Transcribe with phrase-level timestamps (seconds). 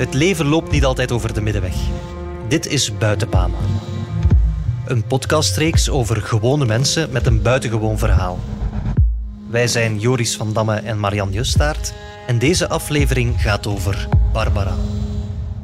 [0.00, 1.74] Het leven loopt niet altijd over de middenweg.
[2.48, 3.52] Dit is Buitenbaan.
[4.86, 8.38] Een podcastreeks over gewone mensen met een buitengewoon verhaal.
[9.50, 11.92] Wij zijn Joris van Damme en Marian Justaert
[12.26, 14.74] en deze aflevering gaat over Barbara.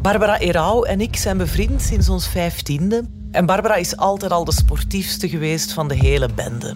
[0.03, 3.05] Barbara Erau en ik zijn bevriend sinds ons vijftiende.
[3.31, 6.75] En Barbara is altijd al de sportiefste geweest van de hele bende.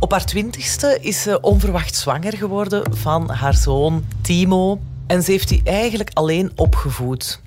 [0.00, 4.80] Op haar twintigste is ze onverwacht zwanger geworden van haar zoon Timo.
[5.10, 7.40] En ze heeft die eigenlijk alleen opgevoed.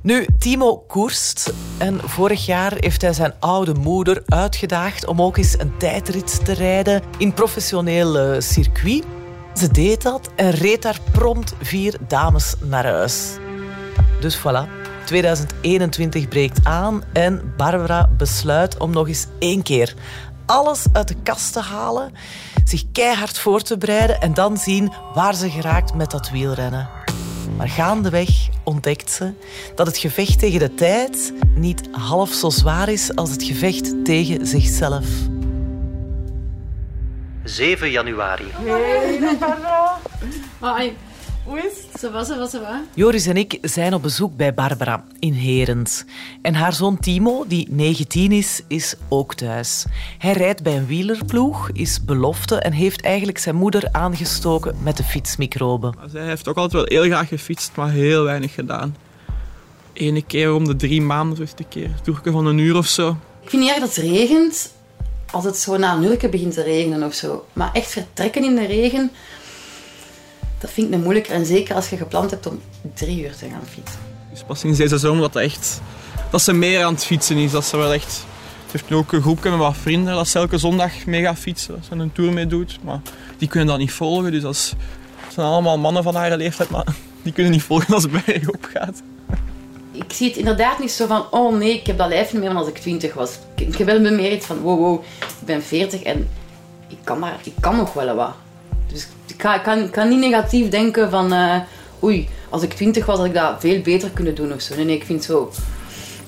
[0.00, 5.58] Nu, Timo koerst en vorig jaar heeft hij zijn oude moeder uitgedaagd om ook eens
[5.58, 9.04] een tijdrit te rijden in professioneel circuit.
[9.54, 13.36] Ze deed dat en reed daar prompt vier dames naar huis.
[14.20, 14.68] Dus voilà,
[15.04, 19.94] 2021 breekt aan en Barbara besluit om nog eens één keer
[20.52, 22.12] alles uit de kast te halen,
[22.64, 26.88] zich keihard voor te bereiden en dan zien waar ze geraakt met dat wielrennen.
[27.56, 29.32] Maar gaandeweg ontdekt ze
[29.74, 34.46] dat het gevecht tegen de tijd niet half zo zwaar is als het gevecht tegen
[34.46, 35.06] zichzelf.
[37.44, 38.52] 7 januari.
[40.58, 40.96] Hoi.
[41.44, 42.00] Hoe is het?
[42.00, 42.80] Zo was, zo was, zo was.
[42.94, 46.04] Joris en ik zijn op bezoek bij Barbara in Herens.
[46.42, 49.84] En haar zoon Timo, die 19 is, is ook thuis.
[50.18, 55.02] Hij rijdt bij een wielerploeg, is belofte en heeft eigenlijk zijn moeder aangestoken met de
[55.02, 55.94] fietsmicroben.
[56.10, 58.96] Zij heeft ook altijd wel heel graag gefietst, maar heel weinig gedaan.
[59.92, 61.90] Ene keer om de drie maanden, het een keer.
[62.02, 63.16] Toerke van een uur of zo.
[63.42, 64.72] Ik vind niet erg dat het regent.
[65.30, 67.46] Als het zo na een uur begint te regenen of zo.
[67.52, 69.10] Maar echt vertrekken in de regen,
[70.62, 71.32] dat vind ik een moeilijker.
[71.34, 72.60] En zeker als je gepland hebt om
[72.94, 74.00] drie uur te gaan fietsen.
[74.30, 75.80] Dus pas sinds deze zomer dat, echt,
[76.30, 77.50] dat ze meer aan het fietsen is.
[77.50, 78.12] Dat ze wel echt...
[78.12, 81.38] Ze heeft nu ook een groepje met wat vrienden dat ze elke zondag mee gaat
[81.38, 81.74] fietsen.
[81.74, 82.78] Dat ze een tour mee doet.
[82.82, 83.00] Maar
[83.38, 84.30] die kunnen dat niet volgen.
[84.32, 84.74] Dus dat, is-
[85.24, 86.70] dat zijn allemaal mannen van haar leeftijd.
[86.70, 86.86] Maar
[87.22, 89.02] die kunnen niet volgen als het bergop gaat.
[89.92, 92.50] Ik zie het inderdaad niet zo van, oh nee, ik heb dat lijf niet meer
[92.50, 93.30] dan als ik twintig was.
[93.56, 96.28] Ik, ik heb wel meer iets van, wow, wow, ik ben veertig en
[96.88, 98.32] ik kan, maar, ik kan nog wel wat.
[98.92, 101.60] Dus ik kan, ik kan, ik kan niet negatief denken van, eh,
[102.02, 104.74] oei, als ik twintig was had ik dat veel beter kunnen doen of zo.
[104.74, 105.52] Nee, nee, ik vind zo,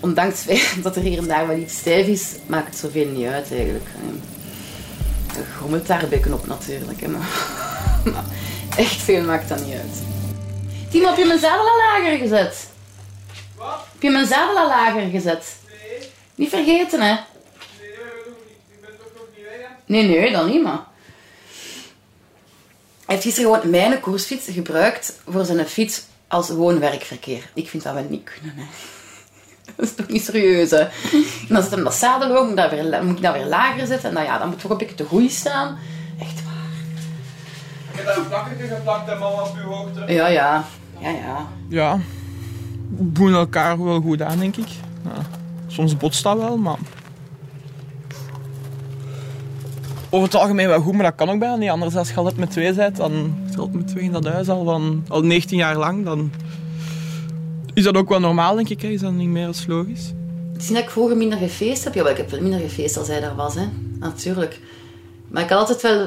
[0.01, 0.45] ondanks
[0.83, 3.85] dat er hier en daar wel iets stijf is, maakt het zoveel niet uit eigenlijk.
[3.85, 7.29] Eh, Er grommelt daar een beetje op natuurlijk, hè, maar,
[8.13, 8.25] maar
[8.77, 10.03] echt veel maakt dat niet uit.
[10.91, 12.69] Timo, heb je mijn zadel al lager gezet?
[13.93, 15.57] Heb je mijn zadel al lager gezet?
[15.69, 16.09] Nee.
[16.35, 17.17] Niet vergeten, hè?
[19.87, 20.93] Nee, nee, dan niet, maar...
[23.07, 27.51] Hij heeft gisteren gewoon mijn koersfiets gebruikt voor zijn fiets als woon-werkverkeer.
[27.55, 28.65] Ik vind dat wel niet kunnen, hè.
[29.77, 30.79] Dat is toch niet serieus, hè?
[30.79, 30.91] En
[31.49, 33.47] dan zit hem dat zadel ook, moet ik dat weer, la- moet ik dat weer
[33.47, 34.09] lager zetten.
[34.09, 35.79] En dan, ja, dan moet toch een beetje te goed staan.
[36.21, 36.53] Echt waar.
[37.91, 40.13] Ik heb daar een plakketje geplakt en man op uw hoogte.
[40.13, 40.65] Ja, ja.
[40.99, 41.47] Ja, ja.
[41.69, 41.99] Ja,
[42.97, 44.69] we voelen elkaar wel goed aan, denk ik.
[45.05, 45.23] Ja,
[45.67, 46.77] soms botst dat wel, maar...
[50.15, 51.71] Over het algemeen wel goed, maar dat kan ook bijna niet.
[51.71, 54.49] Anders als je altijd met twee bent, dan is altijd met twee in dat huis
[54.49, 56.05] al, van, al 19 jaar lang.
[56.05, 56.33] Dan
[57.73, 58.83] is dat ook wel normaal, denk ik.
[58.83, 58.89] Hè?
[58.89, 60.13] Is dat niet meer als logisch?
[60.53, 61.95] Misschien dat ik vroeger minder gefeest heb.
[61.95, 63.69] Ja, wel, ik heb wel minder gefeest als hij daar was, hè.
[63.99, 64.61] Natuurlijk.
[65.29, 66.01] Maar ik had altijd wel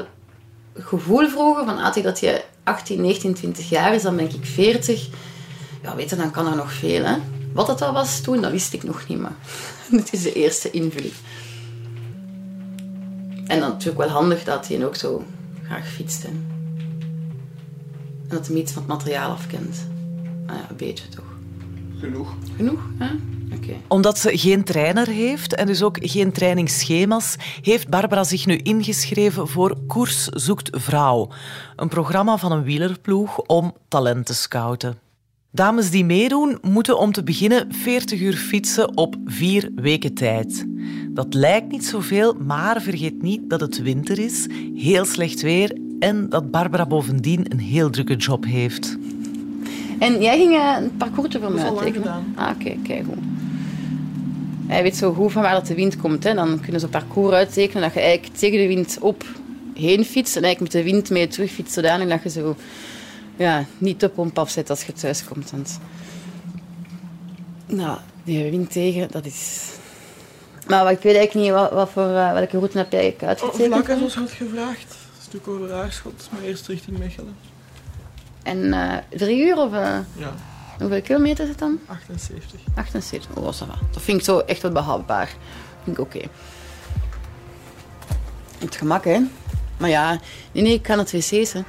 [0.72, 4.24] het gevoel vroeger van, ah, tegen dat je 18, 19, 20 jaar is, dan ben
[4.24, 5.08] ik 40.
[5.82, 7.16] Ja, weet je, dan kan er nog veel, hè.
[7.52, 9.36] Wat het al was toen, dat wist ik nog niet, maar
[9.90, 11.14] dit is de eerste invulling.
[13.48, 15.24] En dan natuurlijk wel handig dat hij ook zo
[15.64, 16.28] graag fietst, hè.
[18.28, 19.88] En dat hij iets van het materiaal afkent.
[20.46, 21.24] Nou ja, een beetje toch.
[21.98, 22.34] Genoeg.
[22.56, 23.08] Genoeg, hè?
[23.56, 23.72] Oké.
[23.88, 29.48] Omdat ze geen trainer heeft en dus ook geen trainingsschema's, heeft Barbara zich nu ingeschreven
[29.48, 31.28] voor Koers zoekt vrouw.
[31.76, 34.98] Een programma van een wielerploeg om talent te scouten.
[35.58, 40.66] Dames die meedoen moeten om te beginnen 40 uur fietsen op vier weken tijd.
[41.08, 46.28] Dat lijkt niet zoveel, maar vergeet niet dat het winter is, heel slecht weer en
[46.28, 48.96] dat Barbara bovendien een heel drukke job heeft.
[49.98, 52.34] En jij ging eh, een parcours voor me Dat is al lang uittekenen?
[52.34, 53.24] Ah, oké, kijk goed.
[54.66, 56.24] Hij weet zo goed van waar dat de wind komt.
[56.24, 56.34] Hè.
[56.34, 59.24] Dan kunnen ze een parcours uittekenen dat je eigenlijk tegen de wind op
[59.74, 62.56] heen fietst en eigenlijk met de wind mee terug fietst, zodanig dat je zo
[63.38, 65.50] ja, niet de pomp afzet als je thuis komt.
[65.50, 65.78] Want,
[67.66, 69.66] nou, die wind tegen, dat is...
[70.66, 73.28] Maar wat- ik weet eigenlijk niet wat, wat voor, eh, welke route heb jij eigenlijk
[73.28, 73.72] uitgetekend.
[73.74, 74.82] Vlakken, zoals je had gevraagd.
[75.16, 77.36] Een stuk over Aarschot, maar eerst richting Mechelen.
[78.42, 80.34] En eh, drie uur of eh, Ja,
[80.78, 81.78] hoeveel kilometer is het dan?
[81.86, 82.60] 78.
[82.74, 83.30] 78.
[83.36, 83.78] Oh, ça va.
[83.92, 85.28] Dat vind ik zo echt wel behapbaar.
[85.84, 86.20] Vind ik oké.
[88.58, 89.18] Het gemak, hè.
[89.76, 90.10] Maar ja,
[90.52, 91.60] nee, nee, ik kan het wc's, hè.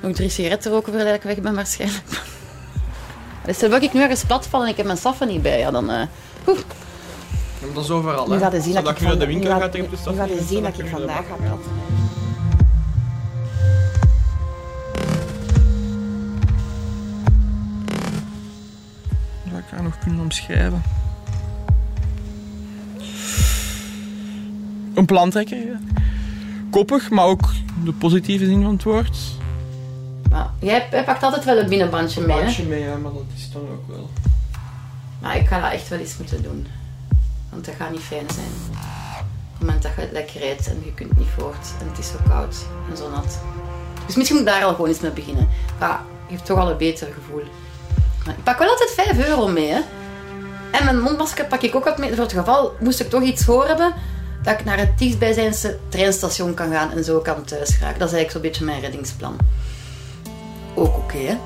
[0.00, 2.04] Nog drie sigaretten roken voordat ik weg ben, waarschijnlijk.
[3.44, 5.58] Dus stel dat ik nu ergens plat val en ik heb mijn saffen niet bij,
[5.58, 5.90] ja, dan...
[5.90, 6.06] eh
[7.60, 8.50] maar dat is overal, hè.
[8.50, 10.12] nu zien dat ik, nu naar de winkel gaat- ga tegen de stad.
[10.14, 11.58] nu gaat je zien dat ik je vandaag ga plat.
[19.50, 20.82] Dat ik haar nog kunnen omschrijven.
[24.94, 25.80] Een plantrekker, ja.
[26.70, 27.48] Koppig, maar ook
[27.84, 29.16] de positieve zin van het woord.
[30.58, 32.42] Jij, jij pakt altijd wel een binnenbandje mee, hè?
[32.42, 34.10] Bandje mee, ja, maar dat is dan ook wel.
[35.20, 36.66] Maar ik ga dat echt wel eens moeten doen.
[37.50, 38.46] Want dat gaat niet fijn zijn.
[38.46, 42.08] Op het moment dat je lekker rijdt en je kunt niet voort en het is
[42.08, 42.56] zo koud
[42.90, 43.38] en zo nat.
[44.06, 45.48] Dus misschien moet ik daar al gewoon eens mee beginnen.
[45.80, 47.42] Ja, je hebt toch al een beter gevoel.
[48.24, 49.80] Maar ik pak wel altijd 5 euro mee, hè.
[50.70, 52.14] En mijn mondmasker pak ik ook altijd mee.
[52.14, 53.94] Voor het geval, moest ik toch iets voor hebben,
[54.42, 57.98] dat ik naar het dichtstbijzijnse treinstation kan gaan en zo kan thuis geraken.
[57.98, 59.36] Dat is eigenlijk zo'n beetje mijn reddingsplan.
[60.78, 61.36] Ook oké, hè.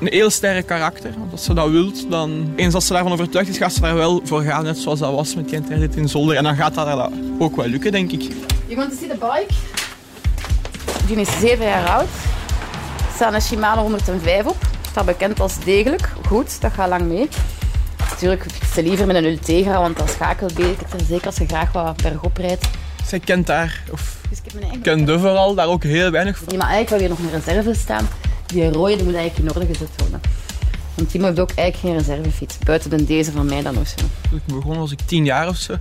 [0.00, 1.14] Een heel sterk karakter.
[1.18, 2.52] Want als ze dat wilt, dan...
[2.56, 4.64] Eens als ze daarvan overtuigd is, gaat ze daar wel voor gaan.
[4.64, 6.36] Net zoals dat was met die interdit in Zolder.
[6.36, 8.22] En dan gaat dat ook wel lukken, denk ik.
[8.66, 9.54] You want to see the bike?
[11.06, 12.08] Die is 7 jaar oud.
[13.06, 14.56] Er staat een Shimano 105 op.
[14.90, 16.12] Staat bekend als degelijk.
[16.26, 17.28] Goed, dat gaat lang mee.
[18.10, 20.86] Natuurlijk je liever met een Ultegra, want dat schakel beter.
[21.06, 22.66] Zeker als je graag wat bergop rijdt.
[23.06, 24.38] Zij kent daar, of Dus
[24.72, 26.48] ik kende vooral, daar ook heel weinig van.
[26.48, 28.08] Die maar eigenlijk wel weer nog een reserve staan.
[28.46, 30.20] Die rode die moet eigenlijk in orde gezet worden.
[30.94, 32.58] Want Timo heeft ook eigenlijk geen reservefiets.
[32.58, 34.04] Buiten de deze van mij dan of zo.
[34.28, 35.74] Toen ik begon was ik tien jaar of zo.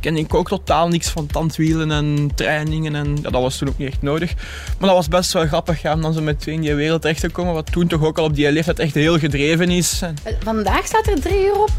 [0.00, 2.94] Kende ik ook totaal niks van tandwielen en trainingen.
[2.94, 4.34] En ja, dat was toen ook niet echt nodig.
[4.78, 7.00] Maar dat was best wel grappig ja, om dan zo met twee in die wereld
[7.00, 7.54] terecht te komen.
[7.54, 10.00] Wat toen toch ook al op die leeftijd echt heel gedreven is.
[10.02, 11.70] Eh, Vandaag staat er 3 uur op.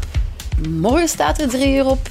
[0.68, 2.08] Morgen staat er 3 uur op.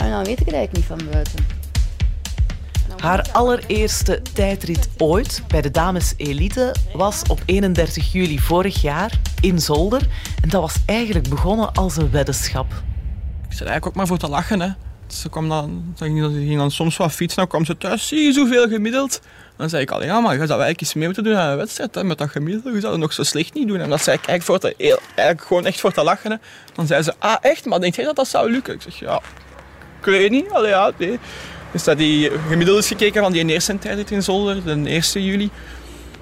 [0.00, 1.38] En dan weet ik het eigenlijk niet van buiten.
[2.72, 8.82] En dan Haar allereerste tijdrit ooit bij de dames elite was op 31 juli vorig
[8.82, 10.08] jaar in Zolder.
[10.42, 12.66] En dat was eigenlijk begonnen als een weddenschap.
[13.48, 14.60] ik zat eigenlijk ook maar voor te lachen.
[14.60, 14.68] Hè.
[15.06, 17.38] Ze kwam dan, ze ging, ze ging dan soms wat fietsen.
[17.38, 19.20] Dan kwam ze thuis, zie je zoveel gemiddeld?
[19.56, 21.56] Dan zei ik al, ja, maar je zou eigenlijk eens mee moeten doen aan een
[21.56, 21.94] wedstrijd.
[21.94, 23.80] Hè, met dat gemiddelde, je zou het nog zo slecht niet doen.
[23.80, 26.30] En dat zei ik eigenlijk, voor te, eigenlijk gewoon echt voor te lachen.
[26.30, 26.36] Hè.
[26.74, 27.64] Dan zei ze, ah echt?
[27.64, 28.74] Maar denk jij dat dat zou lukken?
[28.74, 29.20] Ik zeg, ja,
[30.00, 30.50] ik weet niet.
[30.50, 31.18] Allee, ja, nee.
[31.72, 35.50] Dus dat die gemiddeld is gekeken van die eerste tijd in Zolder, de 1 juli.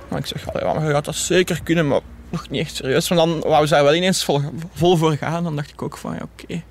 [0.09, 3.09] Maar ik zeg, allee, maar je gaat dat zeker kunnen, maar nog niet echt serieus.
[3.09, 5.45] Want dan wou ze daar wel ineens vol, voor gaan.
[5.45, 6.63] Dan dacht ik ook van, ja, oké.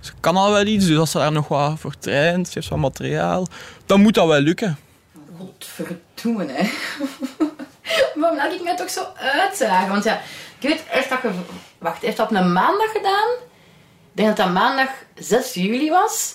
[0.00, 2.68] Ze kan al wel iets, dus als ze daar nog wat voor traint, ze heeft
[2.68, 3.46] wat materiaal,
[3.86, 4.78] dan moet dat wel lukken.
[5.38, 6.70] Godverdomme, hè.
[8.20, 9.88] Waarom laat ik mij toch zo uitzagen?
[9.88, 10.20] Want ja,
[10.58, 11.30] ik weet, heeft dat, ge...
[11.78, 13.28] Wacht, heeft dat een maandag gedaan?
[14.10, 16.34] Ik denk dat dat maandag 6 juli was.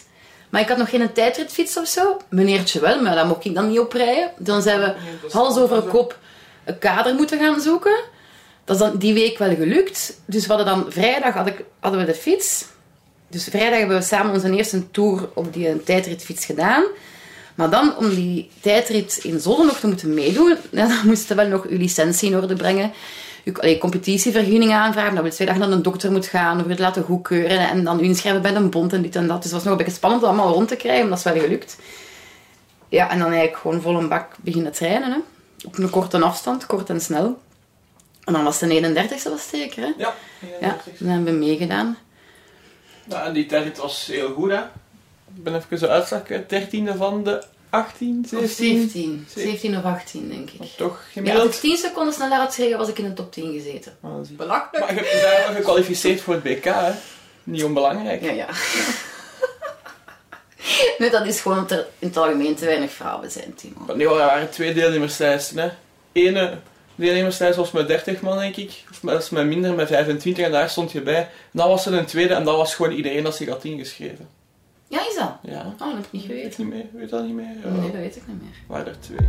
[0.54, 2.18] Maar ik had nog geen tijdritfiets of zo.
[2.30, 4.32] Meneertje wel, maar daar mocht ik dan niet op rijden.
[4.38, 4.94] Dan zijn we
[5.32, 6.18] hals over kop
[6.66, 8.00] een kader moeten gaan zoeken.
[8.64, 10.22] Dat is dan die week wel gelukt.
[10.26, 12.66] Dus we hadden dan vrijdag had ik, hadden we de fiets.
[13.28, 16.84] Dus vrijdag hebben we samen onze eerste tour op die tijdritfiets gedaan.
[17.56, 21.52] Maar dan, om die tijdrit in Zolder nog te moeten meedoen, dan moesten we wel
[21.52, 22.92] nog uw licentie in orde brengen.
[23.54, 27.04] Allee, competitievergunning aanvragen, dat we twee dagen naar een dokter moet gaan, of het laten
[27.04, 29.36] goedkeuren en dan inschrijven bij een bond en dit en dat.
[29.36, 31.34] Dus het was nog een beetje spannend om allemaal rond te krijgen, maar dat is
[31.34, 31.78] wel gelukt.
[32.90, 35.12] Ja, en dan eigenlijk gewoon vol een bak beginnen trainen.
[35.12, 35.18] Hè.
[35.65, 37.39] Op een korte afstand, kort en snel.
[38.24, 39.91] En dan was het de 31ste, was zeker, hè?
[39.98, 40.13] Ja,
[40.62, 41.98] Ja, dan hebben we meegedaan.
[43.03, 44.60] ja en die tijd was heel goed, hè.
[45.36, 49.25] Ik ben even zo uitzag, 13e van de 18, Of 17.
[49.36, 50.70] 17 of 18, denk ik.
[50.77, 51.53] Toch Ja, als gemiddeld.
[51.53, 53.98] ik 10 seconden sneller had gereden, was ik in de top 10 gezeten.
[54.00, 54.86] Maar dat is- Belachelijk.
[54.86, 56.92] Maar je hebt daar wel gekwalificeerd voor het BK, hè.
[57.44, 58.22] Niet onbelangrijk.
[58.24, 58.48] Ja, ja.
[60.98, 63.80] nee, dat is gewoon omdat er in het algemeen te weinig vrouwen zijn, Timo.
[63.88, 65.70] Maar nee, er waren twee deelnemerslijsten, hè.
[66.12, 66.58] Ene
[66.96, 68.84] deelnemerslijst was met 30 man, denk ik.
[68.92, 71.15] Of met, met minder, met 25, en daar stond je bij.
[71.15, 74.30] En dan was er een tweede, en dat was gewoon iedereen dat zich had ingeschreven.
[74.94, 75.38] Ja, is dat?
[75.42, 75.60] Ja.
[75.60, 76.68] Oh, dat heb ik niet Weet geweten.
[76.68, 77.02] je niet meer?
[77.02, 77.56] Weet dat niet meer?
[77.64, 77.70] Ja.
[77.70, 78.52] Nee, dat weet ik niet meer.
[78.68, 79.28] waren er twee.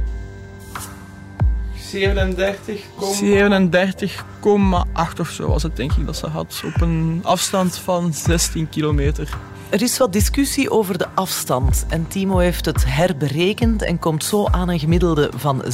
[5.14, 6.62] 37,8 of zo was het denk ik dat ze had.
[6.74, 9.28] Op een afstand van 16 kilometer.
[9.68, 14.46] Er is wat discussie over de afstand en Timo heeft het herberekend en komt zo
[14.46, 15.68] aan een gemiddelde van 37,8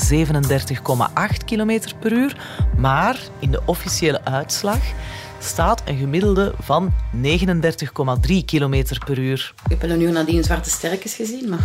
[1.44, 2.36] km per uur.
[2.76, 4.78] Maar in de officiële uitslag
[5.40, 7.22] staat een gemiddelde van 39,3
[8.46, 9.54] km per uur.
[9.68, 11.64] Ik heb een uur nadien zwarte sterkjes gezien, maar...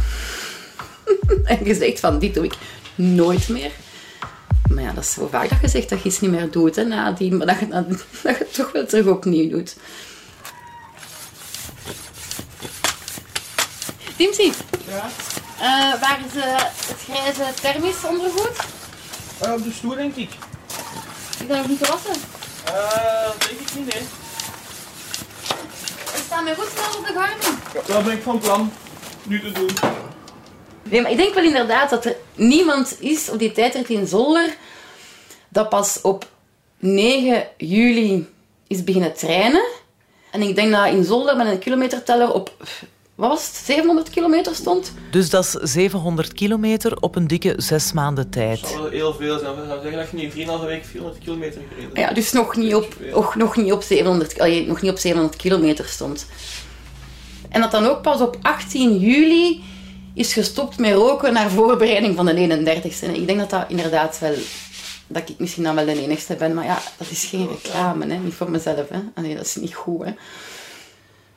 [1.44, 2.53] en gezegd van, dit doe ik
[2.96, 3.72] nooit meer.
[4.70, 6.75] Maar ja, dat is zo vaak dat je zegt dat je iets niet meer doet,
[6.75, 7.38] hè, nadien.
[7.38, 7.86] Maar dat je, dat
[8.24, 9.75] je het toch wel terug opnieuw doet.
[14.15, 14.51] Timsie,
[14.88, 15.10] Ja.
[15.60, 16.55] eh, waar is eh,
[16.88, 18.58] het grijze thermisch ondergoed?
[19.46, 20.29] Uh, op de stoel, denk ik.
[21.39, 22.13] Ik ben nog niet gewassen.
[22.67, 24.03] Uh, denk ik niet, nee.
[26.25, 27.60] Staan mijn voetstels op de Garmin.
[27.74, 28.72] Ja, dat ben ik van plan.
[29.24, 29.69] Nu te doen.
[30.84, 34.55] Nee, maar ik denk wel inderdaad dat er niemand is op die tijdrit in Zolder
[35.50, 36.27] dat pas op
[36.79, 38.29] 9 juli
[38.67, 39.65] is beginnen trainen.
[40.31, 42.53] En ik denk dat in Zolder met een kilometerteller op
[43.15, 44.93] wat was het, 700 kilometer stond.
[45.12, 48.62] Dus dat is 700 kilometer op een dikke zes maanden tijd.
[48.62, 49.55] Dat zou wel heel veel zijn.
[49.67, 52.95] Zou zeggen dat je nu 3,5 week 400 kilometer gereden Ja, dus nog niet op,
[53.12, 56.25] nog, nog niet op, 700, allee, nog niet op 700 kilometer stond.
[57.50, 59.63] En dat dan ook pas op 18 juli
[60.13, 63.07] is gestopt met roken naar voorbereiding van de 31ste.
[63.07, 64.34] En ik denk dat dat inderdaad wel...
[65.07, 68.17] Dat ik misschien dan wel de enigste ben, maar ja, dat is geen reclame, hè.
[68.17, 68.89] niet voor mezelf.
[68.89, 69.00] Hè.
[69.13, 70.05] Allee, dat is niet goed.
[70.05, 70.12] Hè.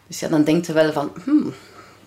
[0.09, 1.11] Dus ja, dan denkt je wel van...
[1.25, 1.53] Hmm,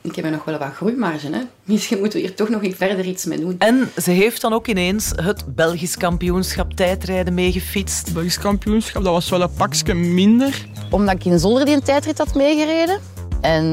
[0.01, 1.29] ik heb er nog wel wat groeimarge.
[1.31, 1.41] Hè.
[1.63, 3.55] Misschien moeten we hier toch nog verder iets mee doen.
[3.57, 8.05] En ze heeft dan ook ineens het Belgisch kampioenschap tijdrijden meegefietst.
[8.05, 10.65] Het Belgisch kampioenschap, dat was wel een pakje minder.
[10.89, 12.99] Omdat ik in Zolder die een tijdrit had meegereden.
[13.41, 13.65] En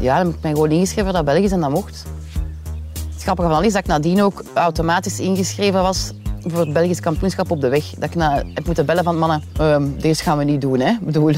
[0.00, 2.04] ja, dan heb ik mij gewoon ingeschreven voor dat Belgisch en dat mocht.
[3.12, 7.50] Het grappige van is dat ik nadien ook automatisch ingeschreven was voor het Belgisch kampioenschap
[7.50, 7.84] op de weg.
[7.90, 10.80] Dat ik na, heb moeten bellen van mannen, uh, deze gaan we niet doen.
[10.80, 10.90] Hè.
[10.90, 11.32] Ik bedoel,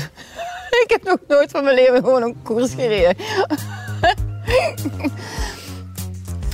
[0.82, 3.16] ik heb nog nooit van mijn leven gewoon een koers gereden.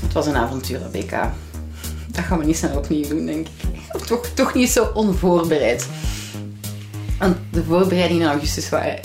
[0.02, 1.11] Het was een avontuur, BK.
[2.08, 4.06] Dat gaan we niet snel opnieuw doen, denk ik.
[4.06, 5.88] Toch, toch niet zo onvoorbereid.
[7.18, 9.00] Want de voorbereidingen in augustus waren,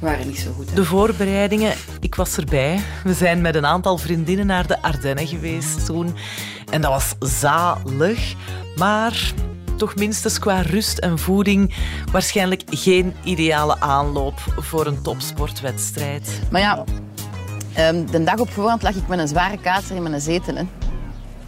[0.00, 0.68] waren niet zo goed.
[0.68, 0.74] Hè?
[0.74, 2.80] De voorbereidingen, ik was erbij.
[3.04, 6.14] We zijn met een aantal vriendinnen naar de Ardennen geweest toen.
[6.70, 8.34] En dat was zalig.
[8.76, 9.32] Maar
[9.82, 11.74] toch minstens qua rust en voeding
[12.12, 16.40] waarschijnlijk geen ideale aanloop voor een topsportwedstrijd.
[16.50, 16.84] Maar ja,
[17.78, 20.54] um, de dag op voorhand lag ik met een zware kater in mijn zetel.
[20.54, 20.62] Hè.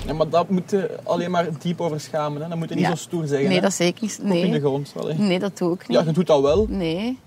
[0.07, 2.43] Ja, maar dat moet je alleen maar diep over schamen.
[2.43, 2.49] Hè.
[2.49, 3.47] Dat moet je niet zo stoer zeggen.
[3.47, 3.63] Nee, hè.
[3.63, 4.19] dat zeker niet.
[4.23, 4.45] Nee.
[4.45, 5.09] in de grond wel.
[5.09, 5.15] Hè.
[5.15, 5.99] Nee, dat doe ik niet.
[5.99, 6.67] Ja, je doet dat wel.
[6.69, 7.19] Nee.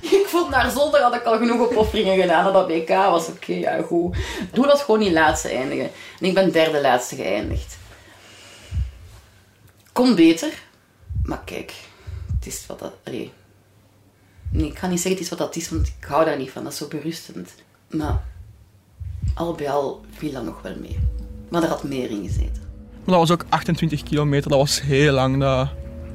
[0.00, 2.52] Ik vond naar zolder had ik al genoeg opofferingen gedaan.
[2.52, 4.16] Dat BK was oké, ja goed.
[4.52, 5.90] Doe dat gewoon niet laatste eindigen.
[6.20, 7.78] En ik ben derde laatste geëindigd.
[9.98, 10.52] Kon beter.
[11.22, 11.74] Maar kijk,
[12.34, 12.92] het is wat dat...
[13.04, 13.32] Nee,
[14.50, 16.62] ik ga niet zeggen het is wat dat is, want ik hou daar niet van.
[16.62, 17.54] Dat is zo berustend.
[17.90, 18.22] Maar
[19.34, 20.98] al bij al viel dat nog wel mee.
[21.48, 22.62] Maar er had meer in gezeten.
[23.04, 25.40] Maar dat was ook 28 kilometer, dat was heel lang.
[25.40, 25.68] Dat,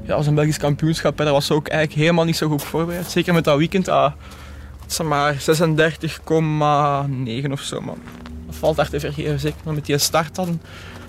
[0.03, 3.11] ja, was een Belgisch kampioenschap en dat was ook eigenlijk helemaal niet zo goed voorbereid.
[3.11, 4.13] Zeker met dat weekend, dat,
[4.87, 5.39] zeg maar 36,9
[7.51, 7.81] of zo.
[7.81, 7.95] Maar
[8.45, 10.59] dat valt daar te vergeven, zeker met die start dan.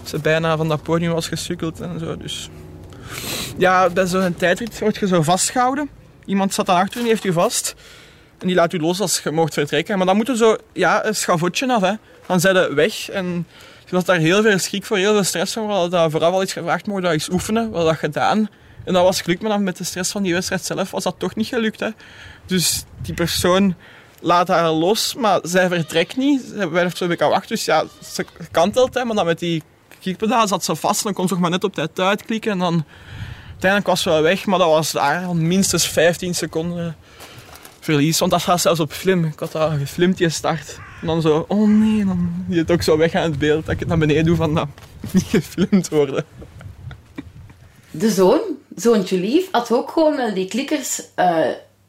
[0.05, 2.17] Ze bijna van dat podium was gesukkeld en zo.
[2.17, 2.51] Dus
[3.57, 5.91] ja, bij zo'n tijdrit word je zo vastgehouden.
[6.25, 7.75] Iemand zat dan achter die heeft je vast.
[8.39, 9.97] En die laat u los als je mocht vertrekken.
[9.97, 11.81] Maar dan moet je zo ja, een schavotje af.
[11.81, 11.93] Hè.
[12.27, 13.11] Dan zijn ze weg.
[13.11, 13.47] En
[13.89, 15.67] je had daar heel veel schrik voor, heel veel stress voor.
[15.67, 17.63] We hadden vooraf al iets gevraagd, mogen dat eens oefenen.
[17.63, 18.49] We hadden dat gedaan.
[18.85, 21.15] En dat was gelukt, maar dan met de stress van die wedstrijd zelf was dat
[21.19, 21.81] toch niet gelukt.
[21.81, 21.89] Hè.
[22.47, 23.75] Dus die persoon
[24.21, 26.43] laat haar los, maar zij vertrekt niet.
[26.55, 27.49] Zij blijft zo een beetje wachten.
[27.49, 29.63] Dus ja, ze kantelt, hè, maar dan met die
[30.05, 31.03] klikpedaal zat ze vast.
[31.03, 32.51] Dan kon ze nog maar net op tijd uitklikken.
[32.53, 32.85] En dan
[33.51, 36.97] uiteindelijk was ze wel weg, maar dat was daar al minstens 15 seconden
[37.81, 38.19] verlies.
[38.19, 39.25] Want dat staat zelfs op film.
[39.25, 40.79] Ik had dat gefilmd, die start.
[41.01, 43.65] En dan zo, oh nee, dan je het ook zo weg aan het beeld.
[43.65, 44.69] Dat ik het naar beneden doe van dat
[45.13, 46.25] niet gefilmd worden.
[47.91, 48.41] De zoon,
[48.77, 51.47] zoontje lief, had ook gewoon wel die klikkers uh,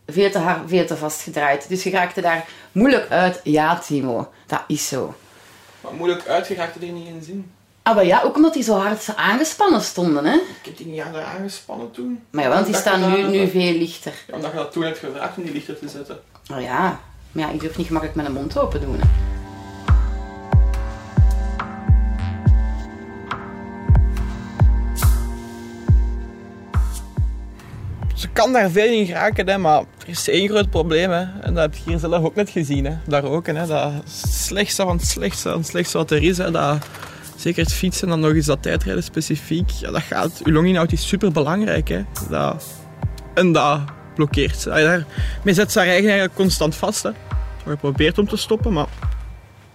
[0.08, 1.70] veel, te hard, veel te vast gedraaid.
[1.70, 3.40] Dus je raakte daar moeilijk uit.
[3.44, 5.16] Ja, Timo, dat is zo.
[5.82, 7.52] Maar moeilijk uit, je raakte er niet in zin.
[7.86, 10.34] Ah, maar ja, ook omdat die zo hard aangespannen stonden, hè?
[10.34, 12.24] Ik heb die niet harder aangespannen toen.
[12.30, 14.14] Maar ja, want die staan nu, nu veel lichter.
[14.28, 16.20] Ja, omdat je dat toen hebt gevraagd om die lichter te zetten.
[16.52, 17.00] Oh ja,
[17.32, 19.08] maar ja, ik durf niet gemakkelijk mijn mond open doen, hè.
[28.16, 31.12] Ze kan daar veel in geraken, hè, maar er is één groot probleem.
[31.12, 32.86] Hè, en dat heb je hier zelf ook net gezien.
[32.86, 33.46] Hè, daar ook.
[33.46, 33.92] Hè, dat
[34.24, 36.38] slechtste van het slechtste, van het slechtste wat er is.
[36.38, 36.86] Hè, dat,
[37.46, 39.70] zeker het fietsen en dan nog eens dat tijdrijden specifiek.
[39.70, 41.88] Ja, dat gaat, je longinhoud is super belangrijk.
[41.88, 42.66] Hè, dat,
[43.34, 43.82] en dat
[44.16, 44.70] blokkeert ze.
[44.70, 47.04] Daarmee zet ze eigen eigenlijk constant vast.
[47.04, 47.10] Hè.
[47.64, 48.88] Ze geprobeerd om te stoppen, maar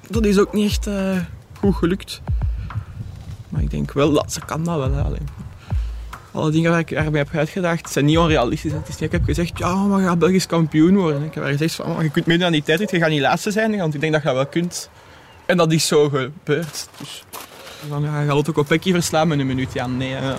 [0.08, 1.16] dat is ook niet echt uh,
[1.58, 2.20] goed gelukt.
[3.48, 5.04] Maar ik denk wel dat ze kan dat wel.
[5.04, 5.28] Alleen
[6.32, 8.72] alle dingen waar ik erbij heb uitgedacht zijn niet onrealistisch.
[8.72, 11.22] Het is niet, ik heb gezegd, ja, maar gaat Belgisch kampioen worden.
[11.22, 13.76] Ik heb gezegd, van, je kunt meedoen aan die tijdrit, je gaat niet laatste zijn,
[13.76, 14.90] want ik denk dat je dat wel kunt.
[15.46, 16.88] En dat is zo gebeurd.
[16.98, 17.24] Dus
[17.88, 19.72] dan ja, je ook Kopecky verslaan met een minuut.
[19.72, 20.12] Ja, nee.
[20.14, 20.38] Maar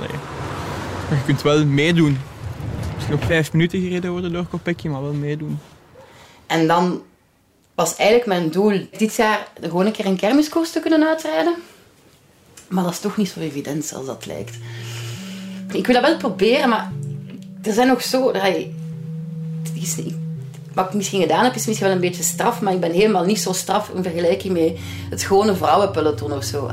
[1.09, 2.17] je kunt wel meedoen.
[2.95, 5.59] Misschien op vijf minuten gereden worden door Kopecky, maar wel meedoen.
[6.47, 7.01] En dan
[7.75, 11.55] was eigenlijk mijn doel dit jaar gewoon een keer een kermiskoers te kunnen uitrijden.
[12.67, 14.57] Maar dat is toch niet zo evident zoals dat lijkt.
[15.71, 16.91] Ik wil dat wel proberen, maar
[17.63, 18.31] er zijn nog zo...
[20.73, 23.25] wat ik misschien gedaan heb, is misschien wel een beetje straf, maar ik ben helemaal
[23.25, 24.77] niet zo straf in vergelijking met
[25.09, 26.69] het gewone vrouwenpeloton of zo.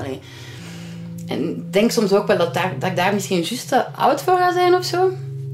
[1.28, 4.22] En ik denk soms ook wel dat, daar, dat ik daar misschien juist te oud
[4.22, 5.10] voor ga zijn of zo.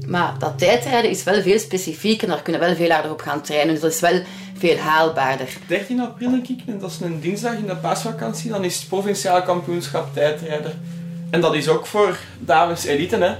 [0.07, 3.21] Maar dat tijdrijden is wel veel specifiek en daar kunnen we wel veel harder op
[3.21, 3.73] gaan trainen.
[3.73, 4.21] Dus dat is wel
[4.57, 5.57] veel haalbaarder.
[5.67, 9.41] 13 april denk ik, dat is een dinsdag in de paasvakantie, dan is het provinciaal
[9.41, 10.81] kampioenschap tijdrijden.
[11.29, 13.35] En dat is ook voor dames elite, hè.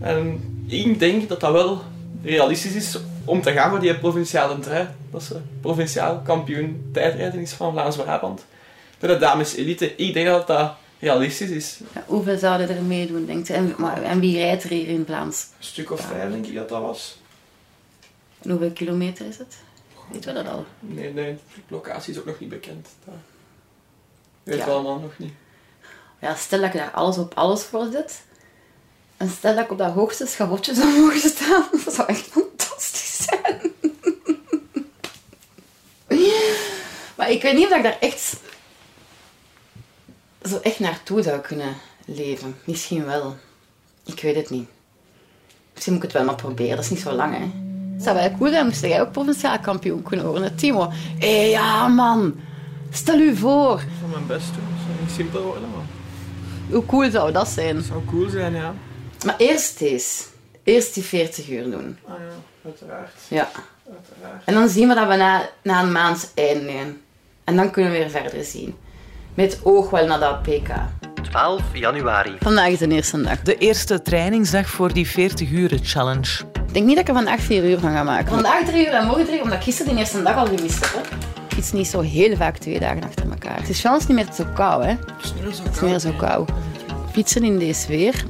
[0.00, 1.82] En ik denk dat dat wel
[2.22, 4.88] realistisch is om te gaan voor die provinciale trui.
[5.10, 8.44] Dat ze provinciaal kampioen tijdrijden is van Vlaams-Brabant.
[8.98, 11.78] Voor de dames elite, ik denk dat dat realistisch is.
[11.94, 13.54] Ja, hoeveel zouden er meedoen, denkt u?
[13.54, 15.46] En, maar, en wie rijdt er hier in Vlaams?
[15.58, 17.18] Een stuk of vijf denk ik dat dat was.
[18.42, 19.56] En hoeveel kilometer is het?
[20.12, 20.64] Weet we dat al?
[20.80, 22.88] Nee, nee, de locatie is ook nog niet bekend.
[23.04, 23.14] Dat
[24.42, 24.64] weet Ja.
[24.64, 25.32] allemaal nog niet.
[26.20, 28.22] Ja, stel dat ik daar alles op alles voor zet.
[29.16, 31.64] En stel dat ik op dat hoogste schavotje zou mogen staan.
[31.84, 33.60] Dat zou echt fantastisch zijn.
[37.16, 38.36] Maar ik weet niet of ik daar echt...
[40.48, 42.56] Zo echt naartoe zou kunnen leven.
[42.64, 43.36] Misschien wel.
[44.06, 44.68] Ik weet het niet.
[45.72, 46.76] Misschien moet ik het wel maar proberen.
[46.76, 47.44] Dat is niet zo lang, hè.
[47.94, 50.88] Het zou wel cool zijn moest jij ook provinciaal kampioen kunnen worden, Timo.
[51.18, 52.34] Hé, ja, man.
[52.90, 53.80] Stel u voor.
[53.80, 54.64] Ik zal mijn best doen.
[54.66, 55.84] Het zal niet simpel worden, maar
[56.70, 57.76] Hoe cool zou dat zijn?
[57.76, 58.74] het zou cool zijn, ja.
[59.24, 60.24] Maar eerst deze.
[60.62, 61.98] Eerst die 40 uur doen.
[62.06, 63.12] Ah ja, uiteraard.
[63.28, 63.50] Ja.
[63.86, 64.44] uiteraard.
[64.44, 67.00] En dan zien we dat we na, na een maand eindigen.
[67.44, 68.76] En dan kunnen we weer verder zien.
[69.40, 70.68] Met oog wel naar dat PK.
[71.22, 72.36] 12 januari.
[72.40, 73.40] Vandaag is de eerste dag.
[73.40, 76.42] De eerste trainingsdag voor die 40 uren challenge.
[76.66, 78.28] Ik denk niet dat ik er vandaag 4 uur van ga maken.
[78.28, 80.94] Vandaag 3 uur en morgen 3 uur, omdat ik gisteren die eerste dag al gemist
[80.94, 81.06] heb.
[81.48, 83.56] Fiets niet zo heel vaak twee dagen achter elkaar.
[83.56, 84.90] Het is chance niet meer zo koud, hè.
[84.90, 86.50] Het Het is niet meer zo is niet meer zo koud.
[87.12, 88.24] Fietsen in deze weer,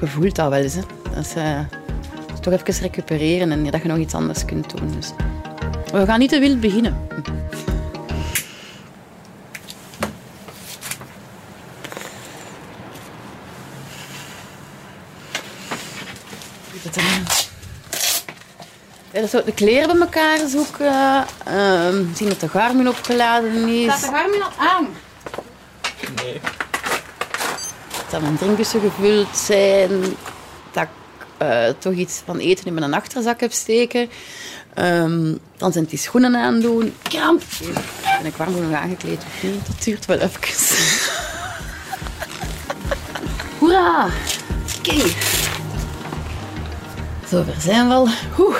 [0.00, 0.82] je voelt dat wel eens, hè.
[1.14, 1.58] Dat is, eh,
[2.26, 4.92] dat is toch even recupereren en dat je nog iets anders kunt doen.
[4.96, 5.12] Dus.
[5.92, 6.96] We gaan niet te wild beginnen.
[19.30, 21.24] Zo de kleren bij elkaar zoeken.
[21.44, 23.92] ehm, zien dat de Garmin opgeladen is.
[23.92, 24.88] Staat de Garmin al aan?
[26.24, 26.40] Nee.
[28.10, 29.90] dat mijn drinkbussen gevuld zijn,
[30.72, 30.88] dat ik
[31.38, 34.10] eh, toch iets van eten in mijn achterzak heb steken.
[34.74, 36.94] Ehm, dan zijn die schoenen aandoen.
[37.02, 37.42] Kramp!
[38.18, 39.66] Ben ik warm genoeg aangekleed of niet?
[39.66, 40.40] Dat duurt wel even.
[43.58, 44.06] Hoera!
[44.78, 44.94] Oké.
[47.30, 48.08] Zover zijn we al.
[48.38, 48.56] Oeh.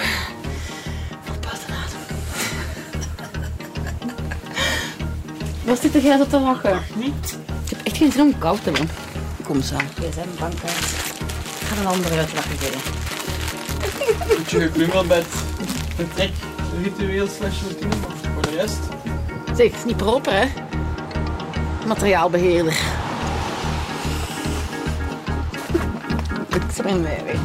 [5.66, 6.82] Wat zit jij zo te lachen?
[6.94, 7.38] Niet?
[7.64, 8.88] Ik heb echt geen zin om koud te doen.
[9.42, 9.76] Kom zo.
[10.14, 10.90] Zijn bankkaart.
[11.60, 12.80] Ik ga een andere uitlachen geven.
[14.28, 15.26] Beetje geklungeld bij het
[15.94, 16.30] vertrek.
[16.82, 18.78] Ritueel slash routine, maar voor de rest...
[19.56, 20.46] Zeg, het is niet proper, hè?
[21.86, 22.76] Materiaalbeheerder.
[26.48, 27.38] Ik spring mij weg.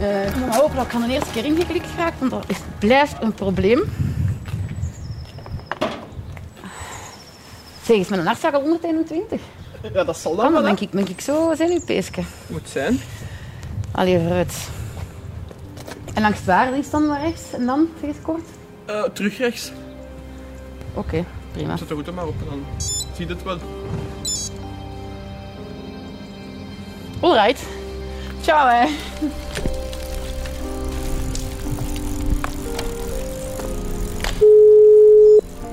[0.00, 2.44] Eh, ik moet maar hopen dat ik aan de eerste keer ingeklikt raak, want dat
[2.46, 3.82] is, blijft een probleem.
[7.90, 9.40] Zeg, is mijn hartslag al 121?
[9.92, 10.74] Ja, dat zal Dan, dan dan wel.
[10.74, 12.22] ben ik, ben ik zo zenuwpeeske.
[12.46, 13.00] Moet zijn.
[13.92, 14.68] Allee, vooruit.
[16.14, 18.42] En langs waarde is dan naar rechts en dan, zeg eens kort?
[18.86, 19.72] Eh, terug rechts.
[20.94, 21.76] Oké, prima.
[21.76, 22.64] Zet de route maar op en dan
[23.16, 23.58] zie je het wel.
[27.20, 27.62] Alright.
[28.40, 28.86] Ciao, hè.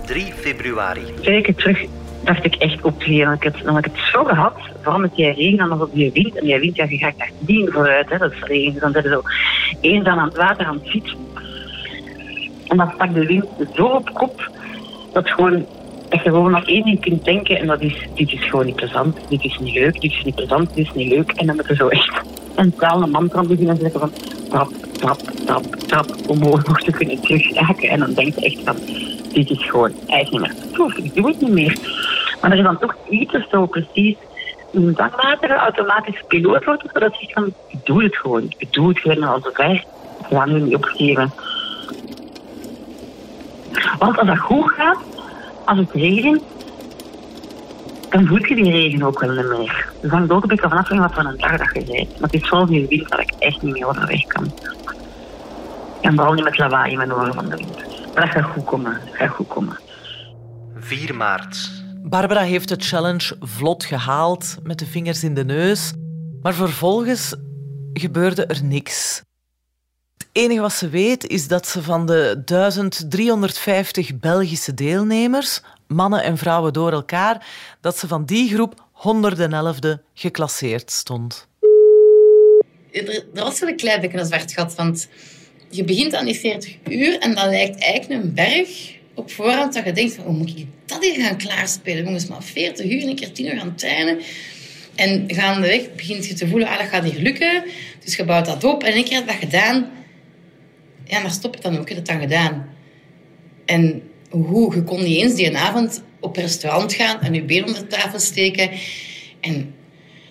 [0.06, 1.14] 3 februari.
[1.24, 1.86] weken terug
[2.28, 3.20] dacht ik echt op twee.
[3.20, 5.82] Dan had ik het, had ik het zo gehad, vooral met die regen en dan
[5.82, 6.38] op die wind.
[6.38, 8.72] En die wind, ja, je gaat daar niet vooruit, hè, dat is regen.
[8.72, 9.22] Dus dan zit je zo
[9.82, 11.18] eenzaam aan het water aan het fietsen.
[12.68, 14.52] En dan stak de wind zo op kop,
[15.14, 15.66] dat, gewoon,
[16.10, 17.60] dat je gewoon maar één ding kunt denken.
[17.60, 20.36] En dat is, dit is gewoon niet plezant, dit is niet leuk, dit is niet
[20.36, 21.32] plezant, dit is niet leuk.
[21.32, 22.22] En dan moet je zo echt
[22.56, 24.12] een taal, een mantra beginnen zeggen van
[24.50, 27.90] trap, trap, trap, trap, om omhoog te kunnen terugraken.
[27.90, 28.76] En dan denk je echt van,
[29.34, 30.54] dit is gewoon echt niet meer
[30.96, 31.78] ik doe het niet meer.
[32.48, 34.16] Maar er is dan toch iets of zo precies
[34.74, 38.88] een dwangmatige automatische piloot wordt, zodat je zegt van, ik doe het gewoon, ik doe
[38.88, 39.86] het gewoon al zover, ik
[40.30, 41.32] ga nu niet opgeven.
[44.00, 44.98] Want als dat goed gaat,
[45.66, 46.42] als het regent,
[48.10, 49.90] dan voel je die regen ook wel niet meer.
[50.02, 52.20] Dus dan ook een beetje vanaf wat van een dag dat je rijdt.
[52.20, 54.54] Maar het is vooral die wind dat ik echt niet meer overweg kan.
[56.02, 57.76] En vooral niet met lawaai in mijn oren van de wind.
[58.14, 59.80] Maar dat gaat goed komen, dat gaat goed komen.
[60.80, 61.77] 4 maart.
[62.10, 65.94] Barbara heeft de challenge vlot gehaald, met de vingers in de neus.
[66.42, 67.36] Maar vervolgens
[67.94, 69.22] gebeurde er niks.
[70.18, 76.38] Het enige wat ze weet is dat ze van de 1350 Belgische deelnemers, mannen en
[76.38, 77.48] vrouwen door elkaar,
[77.82, 81.48] dat ze van die groep 111e geclasseerd stond.
[82.92, 85.08] Er, was wel een klein beetje een zwart gat, want
[85.70, 89.86] je begint aan die 40 uur en dat lijkt eigenlijk een berg op voorhand dat
[89.86, 92.04] je denkt van, hoe moet ik dat hier gaan klaarspelen?
[92.04, 94.20] Jongens, maar 40 uur, een keer 10 uur gaan trainen.
[94.96, 97.64] En gaandeweg begint je te voelen, ah, dat gaat niet lukken.
[98.04, 99.90] Dus je bouwt dat op en een keer dat gedaan.
[101.06, 102.70] Ja, dan stop je dan ook, je dat dan gedaan.
[103.66, 107.82] En hoe, je kon niet eens die avond op restaurant gaan en je been onder
[107.82, 108.70] de tafel steken.
[109.40, 109.76] En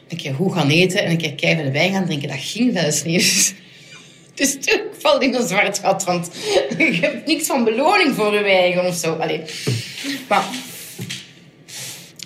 [0.08, 2.28] een keer goed gaan eten en een keer keihard wijn gaan drinken.
[2.28, 3.20] Dat ging eens niet.
[3.20, 3.54] Dus
[4.36, 6.30] toen valt in een zwart gat, want
[6.78, 9.14] je hebt niks van beloning voor je eigen of zo.
[9.14, 9.42] Allee.
[10.28, 10.44] Maar